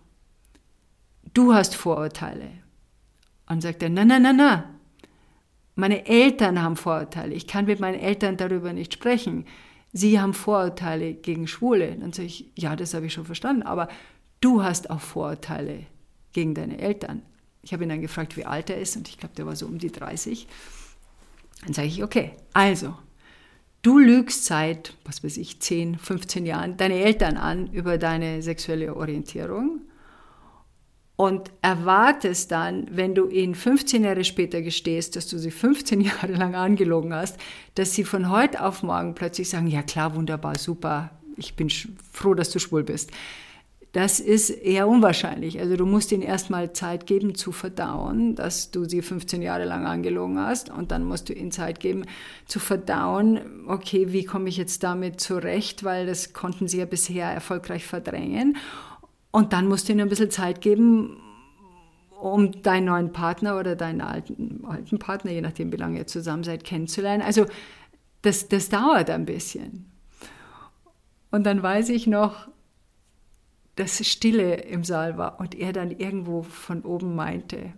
du 1.34 1.52
hast 1.52 1.74
Vorurteile. 1.74 2.50
Und 3.48 3.60
sagte 3.60 3.86
er, 3.86 3.90
na, 3.90 4.04
na, 4.04 4.18
na, 4.18 4.32
na, 4.32 4.64
meine 5.74 6.06
Eltern 6.06 6.62
haben 6.62 6.76
Vorurteile. 6.76 7.34
Ich 7.34 7.46
kann 7.46 7.64
mit 7.66 7.80
meinen 7.80 7.98
Eltern 7.98 8.36
darüber 8.36 8.72
nicht 8.72 8.92
sprechen. 8.92 9.46
Sie 9.92 10.20
haben 10.20 10.34
Vorurteile 10.34 11.14
gegen 11.14 11.46
Schwule. 11.46 11.96
Dann 11.96 12.12
sage 12.12 12.26
ich, 12.26 12.50
ja, 12.56 12.76
das 12.76 12.94
habe 12.94 13.06
ich 13.06 13.12
schon 13.12 13.24
verstanden, 13.24 13.62
aber 13.62 13.88
du 14.40 14.62
hast 14.62 14.90
auch 14.90 15.00
Vorurteile 15.00 15.86
gegen 16.32 16.54
deine 16.54 16.78
Eltern. 16.78 17.22
Ich 17.62 17.72
habe 17.72 17.84
ihn 17.84 17.88
dann 17.88 18.00
gefragt, 18.00 18.36
wie 18.36 18.44
alt 18.44 18.70
er 18.70 18.80
ist, 18.80 18.96
und 18.96 19.08
ich 19.08 19.18
glaube, 19.18 19.34
der 19.36 19.46
war 19.46 19.56
so 19.56 19.66
um 19.66 19.78
die 19.78 19.92
30. 19.92 20.48
Dann 21.64 21.74
sage 21.74 21.88
ich, 21.88 22.02
okay, 22.02 22.32
also, 22.52 22.94
Du 23.82 23.98
lügst 23.98 24.44
seit, 24.44 24.94
was 25.04 25.24
weiß 25.24 25.36
ich, 25.38 25.60
10, 25.60 25.98
15 25.98 26.46
Jahren 26.46 26.76
deine 26.76 27.00
Eltern 27.00 27.36
an 27.36 27.66
über 27.72 27.98
deine 27.98 28.40
sexuelle 28.40 28.94
Orientierung 28.94 29.80
und 31.22 31.52
erwartest 31.60 32.50
dann, 32.50 32.88
wenn 32.90 33.14
du 33.14 33.28
ihnen 33.28 33.54
15 33.54 34.02
Jahre 34.02 34.24
später 34.24 34.60
gestehst, 34.60 35.14
dass 35.14 35.28
du 35.28 35.38
sie 35.38 35.52
15 35.52 36.00
Jahre 36.00 36.32
lang 36.32 36.56
angelogen 36.56 37.14
hast, 37.14 37.36
dass 37.76 37.94
sie 37.94 38.02
von 38.02 38.28
heute 38.28 38.60
auf 38.64 38.82
morgen 38.82 39.14
plötzlich 39.14 39.48
sagen, 39.48 39.68
ja 39.68 39.82
klar, 39.82 40.16
wunderbar, 40.16 40.58
super, 40.58 41.10
ich 41.36 41.54
bin 41.54 41.70
froh, 42.12 42.34
dass 42.34 42.50
du 42.50 42.58
schwul 42.58 42.82
bist. 42.82 43.12
Das 43.92 44.18
ist 44.18 44.50
eher 44.50 44.88
unwahrscheinlich. 44.88 45.60
Also 45.60 45.76
du 45.76 45.86
musst 45.86 46.10
ihnen 46.10 46.22
erstmal 46.22 46.72
Zeit 46.72 47.06
geben 47.06 47.36
zu 47.36 47.52
verdauen, 47.52 48.34
dass 48.34 48.72
du 48.72 48.84
sie 48.84 49.00
15 49.00 49.42
Jahre 49.42 49.64
lang 49.64 49.86
angelogen 49.86 50.40
hast 50.40 50.70
und 50.70 50.90
dann 50.90 51.04
musst 51.04 51.28
du 51.28 51.34
ihnen 51.34 51.52
Zeit 51.52 51.78
geben 51.78 52.04
zu 52.46 52.58
verdauen, 52.58 53.68
okay, 53.68 54.12
wie 54.12 54.24
komme 54.24 54.48
ich 54.48 54.56
jetzt 54.56 54.82
damit 54.82 55.20
zurecht, 55.20 55.84
weil 55.84 56.06
das 56.06 56.32
konnten 56.32 56.66
sie 56.66 56.78
ja 56.78 56.84
bisher 56.84 57.30
erfolgreich 57.30 57.86
verdrängen. 57.86 58.56
Und 59.32 59.52
dann 59.52 59.66
musst 59.66 59.88
du 59.88 59.92
ihnen 59.92 60.02
ein 60.02 60.08
bisschen 60.08 60.30
Zeit 60.30 60.60
geben, 60.60 61.20
um 62.20 62.62
deinen 62.62 62.84
neuen 62.84 63.12
Partner 63.12 63.58
oder 63.58 63.74
deinen 63.74 64.00
alten, 64.00 64.64
alten 64.64 65.00
Partner, 65.00 65.32
je 65.32 65.40
nachdem 65.40 65.72
wie 65.72 65.76
lange 65.76 65.98
ihr 65.98 66.06
zusammen 66.06 66.44
seid, 66.44 66.62
kennenzulernen. 66.62 67.22
Also 67.22 67.46
das, 68.20 68.46
das 68.46 68.68
dauert 68.68 69.10
ein 69.10 69.24
bisschen. 69.24 69.90
Und 71.32 71.44
dann 71.44 71.62
weiß 71.62 71.88
ich 71.88 72.06
noch, 72.06 72.48
dass 73.74 74.06
Stille 74.06 74.54
im 74.54 74.84
Saal 74.84 75.16
war 75.16 75.40
und 75.40 75.54
er 75.54 75.72
dann 75.72 75.90
irgendwo 75.90 76.42
von 76.42 76.82
oben 76.82 77.16
meinte, 77.16 77.72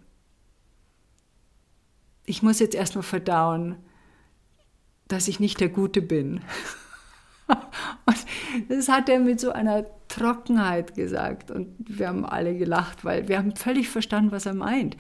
ich 2.27 2.43
muss 2.43 2.59
jetzt 2.59 2.75
erstmal 2.75 3.05
verdauen, 3.05 3.77
dass 5.09 5.29
ich 5.29 5.41
nicht 5.41 5.61
der 5.61 5.69
Gute 5.69 6.03
bin. 6.03 6.41
und 8.07 8.27
das 8.69 8.89
hat 8.89 9.09
er 9.09 9.21
mit 9.21 9.41
so 9.41 9.51
einer 9.51 9.85
Trockenheit 10.09 10.95
gesagt 10.95 11.51
und 11.51 11.75
wir 11.79 12.09
haben 12.09 12.25
alle 12.25 12.57
gelacht, 12.57 13.05
weil 13.05 13.29
wir 13.29 13.39
haben 13.39 13.57
völlig 13.57 13.89
verstanden, 13.89 14.33
was 14.33 14.47
er 14.47 14.55
meint. 14.55 14.97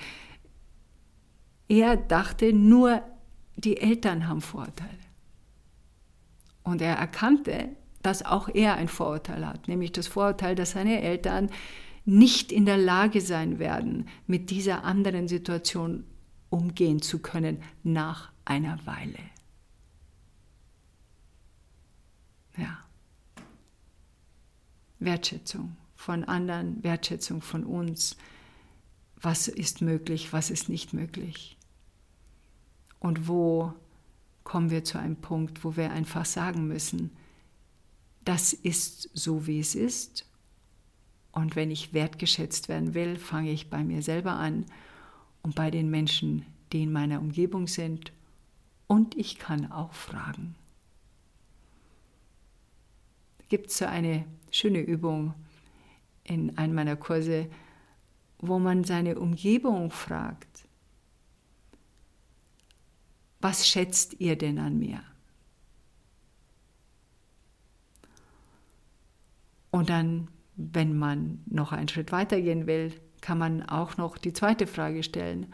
Er 1.68 1.96
dachte 1.96 2.52
nur, 2.52 3.02
die 3.56 3.78
Eltern 3.78 4.28
haben 4.28 4.40
Vorurteile. 4.40 4.90
Und 6.62 6.82
er 6.82 6.96
erkannte, 6.96 7.70
dass 8.02 8.24
auch 8.24 8.48
er 8.48 8.74
ein 8.74 8.88
Vorurteil 8.88 9.46
hat, 9.46 9.68
nämlich 9.68 9.92
das 9.92 10.06
Vorurteil, 10.06 10.54
dass 10.54 10.72
seine 10.72 11.00
Eltern 11.00 11.50
nicht 12.04 12.52
in 12.52 12.66
der 12.66 12.76
Lage 12.76 13.20
sein 13.20 13.58
werden, 13.58 14.08
mit 14.26 14.50
dieser 14.50 14.84
anderen 14.84 15.28
Situation 15.28 16.04
umgehen 16.50 17.00
zu 17.00 17.20
können 17.20 17.62
nach 17.82 18.30
einer 18.44 18.78
Weile. 18.84 19.18
Ja. 22.56 22.78
Wertschätzung 24.98 25.76
von 25.96 26.24
anderen, 26.24 26.82
Wertschätzung 26.82 27.40
von 27.42 27.64
uns. 27.64 28.16
Was 29.20 29.48
ist 29.48 29.80
möglich, 29.80 30.32
was 30.32 30.50
ist 30.50 30.68
nicht 30.68 30.92
möglich? 30.92 31.56
Und 33.00 33.28
wo 33.28 33.72
kommen 34.44 34.70
wir 34.70 34.84
zu 34.84 34.98
einem 34.98 35.16
Punkt, 35.16 35.64
wo 35.64 35.76
wir 35.76 35.90
einfach 35.90 36.24
sagen 36.24 36.68
müssen, 36.68 37.10
das 38.24 38.52
ist 38.52 39.10
so, 39.12 39.46
wie 39.46 39.60
es 39.60 39.74
ist. 39.74 40.26
Und 41.32 41.56
wenn 41.56 41.70
ich 41.70 41.92
wertgeschätzt 41.92 42.68
werden 42.68 42.94
will, 42.94 43.16
fange 43.18 43.50
ich 43.50 43.68
bei 43.68 43.82
mir 43.82 44.02
selber 44.02 44.32
an 44.32 44.66
und 45.42 45.54
bei 45.54 45.70
den 45.70 45.90
Menschen, 45.90 46.46
die 46.72 46.84
in 46.84 46.92
meiner 46.92 47.20
Umgebung 47.20 47.66
sind. 47.66 48.12
Und 48.86 49.16
ich 49.16 49.38
kann 49.38 49.70
auch 49.70 49.92
fragen. 49.94 50.54
Gibt 53.48 53.68
es 53.70 53.78
so 53.78 53.86
eine 53.86 54.24
schöne 54.50 54.80
Übung 54.80 55.34
in 56.24 56.56
einem 56.56 56.74
meiner 56.74 56.96
Kurse, 56.96 57.48
wo 58.38 58.58
man 58.58 58.84
seine 58.84 59.18
Umgebung 59.18 59.90
fragt, 59.90 60.66
was 63.40 63.68
schätzt 63.68 64.20
ihr 64.20 64.36
denn 64.36 64.58
an 64.58 64.78
mir? 64.78 65.02
Und 69.70 69.90
dann, 69.90 70.28
wenn 70.56 70.96
man 70.96 71.42
noch 71.46 71.72
einen 71.72 71.88
Schritt 71.88 72.12
weitergehen 72.12 72.66
will, 72.66 72.92
kann 73.20 73.38
man 73.38 73.62
auch 73.62 73.96
noch 73.96 74.16
die 74.18 74.32
zweite 74.32 74.66
Frage 74.66 75.02
stellen. 75.02 75.52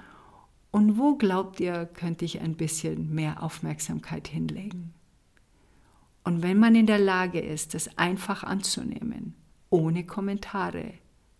Und 0.70 0.98
wo 0.98 1.16
glaubt 1.16 1.58
ihr, 1.58 1.86
könnte 1.86 2.24
ich 2.24 2.40
ein 2.40 2.54
bisschen 2.54 3.14
mehr 3.14 3.42
Aufmerksamkeit 3.42 4.28
hinlegen? 4.28 4.92
Und 6.30 6.44
wenn 6.44 6.60
man 6.60 6.76
in 6.76 6.86
der 6.86 7.00
Lage 7.00 7.40
ist, 7.40 7.74
das 7.74 7.98
einfach 7.98 8.44
anzunehmen, 8.44 9.34
ohne 9.68 10.06
Kommentare, 10.06 10.92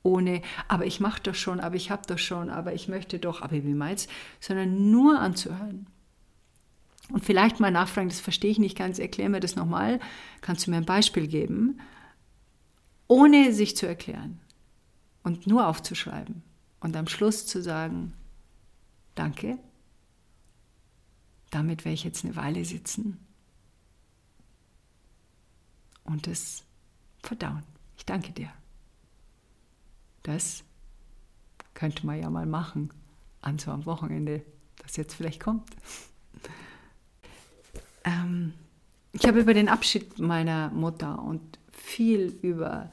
ohne, 0.03 0.43
aber 0.67 0.85
ich 0.85 0.99
mache 0.99 1.23
das 1.23 1.39
schon, 1.39 1.61
aber 1.61 1.77
ich 1.77 1.93
habe 1.93 2.03
das 2.09 2.21
schon, 2.21 2.51
aber 2.51 2.75
ich 2.75 2.89
möchte 2.89 3.21
doch, 3.21 3.41
aber 3.41 3.53
wie 3.53 3.73
meinst, 3.73 4.11
sondern 4.41 4.91
nur 4.91 5.21
anzuhören. 5.21 5.87
Und 7.13 7.25
vielleicht 7.25 7.61
mal 7.61 7.71
nachfragen, 7.71 8.09
das 8.09 8.19
verstehe 8.19 8.51
ich 8.51 8.59
nicht 8.59 8.77
ganz, 8.77 8.99
erklär 8.99 9.29
mir 9.29 9.39
das 9.39 9.55
nochmal, 9.55 10.01
kannst 10.41 10.67
du 10.67 10.73
mir 10.73 10.79
ein 10.79 10.85
Beispiel 10.85 11.29
geben? 11.29 11.79
ohne 13.07 13.53
sich 13.53 13.77
zu 13.77 13.87
erklären 13.87 14.41
und 15.23 15.47
nur 15.47 15.69
aufzuschreiben 15.69 16.43
und 16.81 16.97
am 16.97 17.07
Schluss 17.07 17.47
zu 17.47 17.63
sagen, 17.63 18.13
danke, 19.15 19.57
damit 21.51 21.85
werde 21.85 21.95
ich 21.95 22.05
jetzt 22.05 22.25
eine 22.25 22.35
Weile 22.35 22.65
sitzen 22.65 23.19
und 26.11 26.27
es 26.27 26.65
verdauen. 27.23 27.63
Ich 27.97 28.05
danke 28.05 28.33
dir. 28.33 28.51
Das 30.23 30.65
könnte 31.75 32.05
man 32.07 32.21
ja 32.21 32.29
mal 32.31 32.47
machen 32.47 32.93
an 33.41 33.59
so 33.59 33.71
einem 33.71 33.87
Wochenende, 33.87 34.45
das 34.83 34.97
jetzt 34.97 35.15
vielleicht 35.15 35.41
kommt. 35.41 35.69
Ähm, 38.03 38.55
ich 39.13 39.27
habe 39.27 39.41
über 39.41 39.53
den 39.53 39.69
Abschied 39.69 40.19
meiner 40.19 40.71
Mutter 40.71 41.23
und 41.23 41.59
viel 41.71 42.35
über 42.41 42.91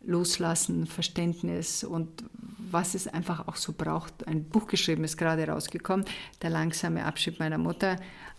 Loslassen, 0.00 0.86
Verständnis 0.86 1.82
und 1.82 2.22
was 2.70 2.94
es 2.94 3.08
einfach 3.08 3.48
auch 3.48 3.56
so 3.56 3.72
braucht. 3.72 4.28
Ein 4.28 4.44
Buch 4.44 4.68
geschrieben 4.68 5.02
ist 5.02 5.16
gerade 5.16 5.48
rausgekommen, 5.48 6.06
Der 6.42 6.50
langsame 6.50 7.04
Abschied 7.04 7.40
meiner 7.40 7.58
Mutter, 7.58 7.96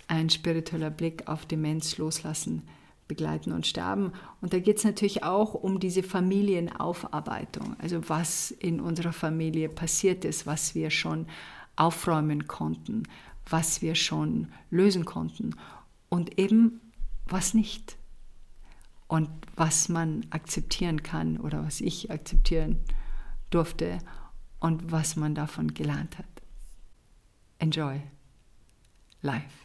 ein 0.07 0.29
spiritueller 0.29 0.89
Blick 0.89 1.27
auf 1.27 1.45
Demenz, 1.45 1.97
Loslassen, 1.97 2.63
Begleiten 3.07 3.51
und 3.51 3.67
Sterben. 3.67 4.13
Und 4.41 4.53
da 4.53 4.59
geht 4.59 4.77
es 4.77 4.83
natürlich 4.83 5.23
auch 5.23 5.53
um 5.53 5.79
diese 5.79 6.03
Familienaufarbeitung, 6.03 7.75
also 7.79 8.09
was 8.09 8.51
in 8.51 8.79
unserer 8.79 9.13
Familie 9.13 9.69
passiert 9.69 10.25
ist, 10.25 10.47
was 10.47 10.75
wir 10.75 10.89
schon 10.89 11.27
aufräumen 11.75 12.47
konnten, 12.47 13.03
was 13.47 13.81
wir 13.81 13.95
schon 13.95 14.51
lösen 14.71 15.05
konnten 15.05 15.55
und 16.09 16.39
eben 16.39 16.81
was 17.27 17.53
nicht 17.53 17.97
und 19.07 19.29
was 19.55 19.89
man 19.89 20.25
akzeptieren 20.31 21.03
kann 21.03 21.37
oder 21.37 21.63
was 21.63 21.81
ich 21.81 22.11
akzeptieren 22.11 22.79
durfte 23.49 23.99
und 24.59 24.91
was 24.91 25.15
man 25.15 25.35
davon 25.35 25.73
gelernt 25.73 26.17
hat. 26.17 26.25
Enjoy 27.59 28.01
life. 29.21 29.64